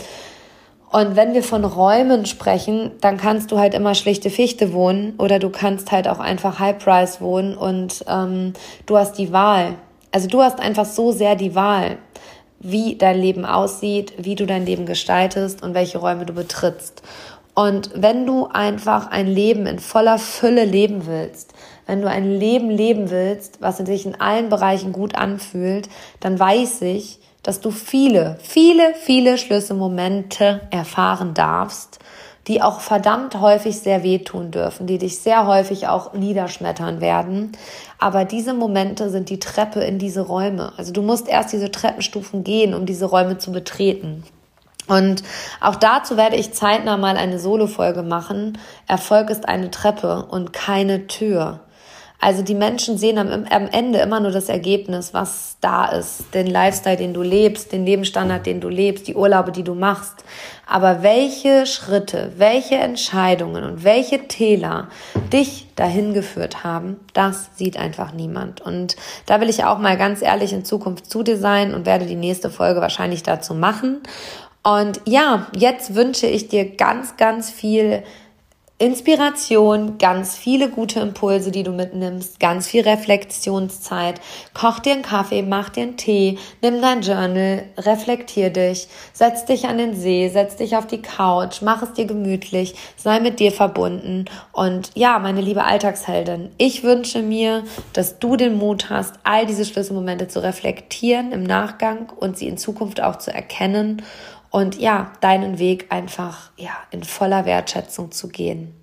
Und 0.91 1.15
wenn 1.15 1.35
wir 1.35 1.45
von 1.45 1.65
Räumen 1.65 2.27
sprechen, 2.27 2.91
dann 3.01 3.17
kannst 3.17 3.53
du 3.53 3.59
halt 3.61 3.75
immer 3.75 3.95
schlichte 3.95 4.29
Fichte 4.29 4.73
wohnen 4.73 5.15
oder 5.19 5.39
du 5.39 5.49
kannst 5.49 5.93
halt 5.93 6.09
auch 6.09 6.19
einfach 6.19 6.59
High 6.59 6.79
Price 6.83 7.21
wohnen 7.21 7.57
und 7.57 8.05
ähm, 8.09 8.55
du 8.87 8.97
hast 8.99 9.17
die 9.17 9.33
Wahl. 9.33 9.77
Also 10.13 10.29
du 10.29 10.43
hast 10.43 10.61
einfach 10.61 10.87
so 10.87 11.13
sehr 11.13 11.37
die 11.37 11.55
Wahl, 11.55 11.99
wie 12.59 12.97
dein 12.97 13.19
Leben 13.19 13.45
aussieht, 13.45 14.13
wie 14.19 14.35
du 14.35 14.47
dein 14.47 14.67
Leben 14.67 14.87
gestaltest 14.87 15.63
und 15.63 15.75
welche 15.75 15.99
Räume 15.99 16.27
du 16.27 16.33
betrittst. 16.33 17.03
Und 17.55 17.91
wenn 17.95 18.27
du 18.27 18.47
einfach 18.47 19.11
ein 19.11 19.27
Leben 19.27 19.67
in 19.67 19.79
voller 19.79 20.19
Fülle 20.19 20.65
leben 20.65 21.07
willst, 21.07 21.53
wenn 21.87 22.03
du 22.03 22.09
ein 22.09 22.39
Leben 22.39 22.71
leben 22.71 23.11
willst, 23.11 23.61
was 23.61 23.79
sich 23.79 24.07
in 24.07 24.21
allen 24.21 24.49
Bereichen 24.49 24.93
gut 24.93 25.15
anfühlt, 25.15 25.89
dann 26.21 26.39
weiß 26.39 26.83
ich, 26.83 27.19
dass 27.43 27.61
du 27.61 27.71
viele, 27.71 28.39
viele, 28.41 28.95
viele 28.95 29.39
Schlüsselmomente 29.39 30.61
erfahren 30.71 31.35
darfst, 31.35 31.99
die 32.47 32.63
auch 32.63 32.81
verdammt 32.81 33.41
häufig 33.41 33.79
sehr 33.81 34.03
wehtun 34.03 34.51
dürfen, 34.51 34.87
die 34.87 34.99
dich 34.99 35.19
sehr 35.19 35.47
häufig 35.47 35.89
auch 35.89 36.15
niederschmettern 36.15 37.01
werden. 37.01 37.53
Aber 37.99 38.25
diese 38.25 38.55
Momente 38.55 39.11
sind 39.11 39.29
die 39.29 39.41
Treppe 39.41 39.81
in 39.81 39.99
diese 39.99 40.23
Räume. 40.23 40.73
Also 40.77 40.93
du 40.93 41.03
musst 41.03 41.29
erst 41.29 41.53
diese 41.53 41.71
Treppenstufen 41.71 42.45
gehen, 42.45 42.75
um 42.75 42.87
diese 42.87 43.07
Räume 43.07 43.39
zu 43.39 43.53
betreten. 43.53 44.25
Und 44.89 45.23
auch 45.61 45.77
dazu 45.77 46.17
werde 46.17 46.37
ich 46.37 46.53
zeitnah 46.53 46.97
mal 46.97 47.17
eine 47.17 47.39
Solo-Folge 47.39 48.03
machen. 48.03 48.59
Erfolg 48.89 49.31
ist 49.31 49.49
eine 49.49 49.71
Treppe 49.71 50.27
und 50.31 50.53
keine 50.53 51.07
Tür. 51.07 51.61
Also 52.23 52.43
die 52.43 52.55
Menschen 52.55 52.99
sehen 52.99 53.17
am, 53.17 53.47
am, 53.49 53.67
Ende 53.69 53.99
immer 54.01 54.21
nur 54.21 54.31
das 54.31 54.51
Ergebnis, 54.51 55.15
was 55.15 55.57
da 55.63 55.87
ist, 55.87 56.35
den 56.35 56.47
Lifestyle, 56.47 56.99
den 56.99 57.15
du 57.15 57.23
lebst, 57.23 57.73
den 57.73 57.87
Lebensstandard, 57.87 58.45
den 58.45 58.61
du 58.61 58.69
lebst, 58.69 59.09
die 59.09 59.15
Urlaube, 59.15 59.53
die 59.53 59.63
du 59.63 59.75
machst. 59.75 60.23
Aber 60.67 61.03
welche 61.03 61.65
Schritte, 61.65 62.33
welche 62.37 62.75
Entscheidungen 62.75 63.65
und 63.65 63.85
welche 63.85 64.29
Täler 64.29 64.89
dich 65.33 65.69
dahin 65.77 66.13
geführt 66.13 66.63
haben, 66.63 67.01
das 67.15 67.57
sieht 67.57 67.79
einfach 67.79 68.13
niemand. 68.13 68.61
Und 68.61 68.97
da 69.25 69.41
will 69.41 69.49
ich 69.49 69.65
auch 69.65 69.79
mal 69.79 69.97
ganz 69.97 70.21
ehrlich 70.21 70.53
in 70.53 70.65
Zukunft 70.65 71.11
zu 71.11 71.23
dir 71.23 71.39
sein 71.39 71.73
und 71.73 71.87
werde 71.87 72.05
die 72.05 72.17
nächste 72.17 72.51
Folge 72.51 72.83
wahrscheinlich 72.83 73.23
dazu 73.23 73.55
machen. 73.55 74.03
Und 74.63 75.01
ja, 75.07 75.47
jetzt 75.57 75.95
wünsche 75.95 76.27
ich 76.27 76.49
dir 76.49 76.77
ganz, 76.77 77.17
ganz 77.17 77.51
viel 77.51 78.03
Inspiration, 78.81 79.99
ganz 79.99 80.39
viele 80.39 80.71
gute 80.71 81.01
Impulse, 81.01 81.51
die 81.51 81.65
du 81.65 81.71
mitnimmst, 81.71 82.41
ganz 82.41 82.67
viel 82.67 82.81
Reflexionszeit. 82.81 84.23
Koch 84.55 84.79
dir 84.79 84.95
einen 84.95 85.03
Kaffee, 85.03 85.43
mach 85.43 85.69
dir 85.69 85.83
einen 85.83 85.99
Tee, 85.99 86.39
nimm 86.63 86.81
dein 86.81 87.03
Journal, 87.03 87.65
reflektier 87.77 88.49
dich, 88.49 88.89
setz 89.13 89.45
dich 89.45 89.67
an 89.67 89.77
den 89.77 89.95
See, 89.95 90.31
setz 90.31 90.57
dich 90.57 90.79
auf 90.79 90.87
die 90.87 91.03
Couch, 91.03 91.61
mach 91.61 91.83
es 91.83 91.93
dir 91.93 92.07
gemütlich, 92.07 92.75
sei 92.97 93.21
mit 93.21 93.39
dir 93.39 93.53
verbunden. 93.53 94.25
Und 94.51 94.93
ja, 94.95 95.19
meine 95.19 95.43
liebe 95.43 95.65
Alltagsheldin, 95.65 96.49
ich 96.57 96.83
wünsche 96.83 97.21
mir, 97.21 97.65
dass 97.93 98.19
du 98.19 98.37
den 98.37 98.57
Mut 98.57 98.89
hast, 98.89 99.17
all 99.25 99.45
diese 99.45 99.67
Schlüsselmomente 99.67 100.29
zu 100.29 100.43
reflektieren 100.43 101.33
im 101.33 101.43
Nachgang 101.43 102.11
und 102.17 102.39
sie 102.39 102.49
in 102.49 102.57
Zukunft 102.57 103.03
auch 103.03 103.17
zu 103.17 103.31
erkennen 103.31 104.01
und 104.51 104.79
ja, 104.79 105.13
deinen 105.21 105.59
Weg 105.59 105.87
einfach 105.91 106.51
ja 106.57 106.73
in 106.91 107.05
voller 107.05 107.45
Wertschätzung 107.45 108.11
zu 108.13 108.29
gehen. 108.29 108.75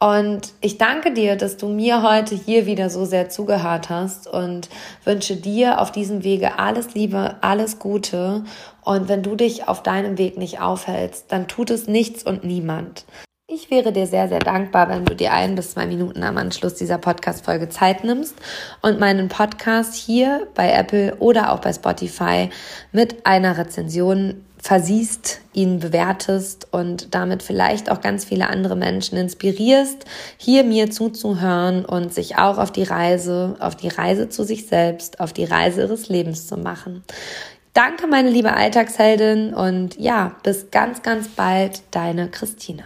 Und 0.00 0.52
ich 0.60 0.78
danke 0.78 1.12
dir, 1.12 1.34
dass 1.34 1.56
du 1.56 1.68
mir 1.68 2.04
heute 2.04 2.36
hier 2.36 2.66
wieder 2.66 2.88
so 2.88 3.04
sehr 3.04 3.30
zugehört 3.30 3.90
hast 3.90 4.28
und 4.28 4.68
wünsche 5.04 5.34
dir 5.34 5.80
auf 5.80 5.90
diesem 5.90 6.22
Wege 6.22 6.60
alles 6.60 6.94
Liebe, 6.94 7.36
alles 7.40 7.80
Gute. 7.80 8.44
Und 8.82 9.08
wenn 9.08 9.24
du 9.24 9.34
dich 9.34 9.66
auf 9.66 9.82
deinem 9.82 10.16
Weg 10.16 10.38
nicht 10.38 10.60
aufhältst, 10.60 11.32
dann 11.32 11.48
tut 11.48 11.70
es 11.70 11.88
nichts 11.88 12.22
und 12.22 12.44
niemand. 12.44 13.06
Ich 13.50 13.70
wäre 13.70 13.92
dir 13.92 14.06
sehr, 14.06 14.28
sehr 14.28 14.40
dankbar, 14.40 14.88
wenn 14.88 15.04
du 15.04 15.16
dir 15.16 15.32
ein 15.32 15.54
bis 15.54 15.72
zwei 15.72 15.86
Minuten 15.86 16.22
am 16.22 16.36
Anschluss 16.36 16.74
dieser 16.74 16.98
Podcast-Folge 16.98 17.70
Zeit 17.70 18.04
nimmst 18.04 18.36
und 18.82 19.00
meinen 19.00 19.28
Podcast 19.28 19.94
hier 19.94 20.46
bei 20.54 20.70
Apple 20.70 21.16
oder 21.16 21.50
auch 21.50 21.58
bei 21.58 21.72
Spotify 21.72 22.50
mit 22.92 23.26
einer 23.26 23.56
Rezension 23.56 24.44
versiehst, 24.60 25.40
ihn 25.52 25.80
bewertest 25.80 26.68
und 26.72 27.14
damit 27.14 27.42
vielleicht 27.42 27.90
auch 27.90 28.00
ganz 28.00 28.24
viele 28.24 28.48
andere 28.48 28.76
Menschen 28.76 29.16
inspirierst, 29.16 30.04
hier 30.36 30.64
mir 30.64 30.90
zuzuhören 30.90 31.84
und 31.84 32.12
sich 32.12 32.36
auch 32.36 32.58
auf 32.58 32.72
die 32.72 32.82
Reise, 32.82 33.56
auf 33.60 33.76
die 33.76 33.88
Reise 33.88 34.28
zu 34.28 34.44
sich 34.44 34.66
selbst, 34.66 35.20
auf 35.20 35.32
die 35.32 35.44
Reise 35.44 35.82
ihres 35.82 36.08
Lebens 36.08 36.46
zu 36.46 36.56
machen. 36.56 37.02
Danke, 37.74 38.08
meine 38.08 38.30
liebe 38.30 38.52
Alltagsheldin 38.52 39.54
und 39.54 39.98
ja, 39.98 40.36
bis 40.42 40.70
ganz, 40.70 41.02
ganz 41.02 41.28
bald, 41.28 41.82
deine 41.92 42.28
Christina. 42.28 42.84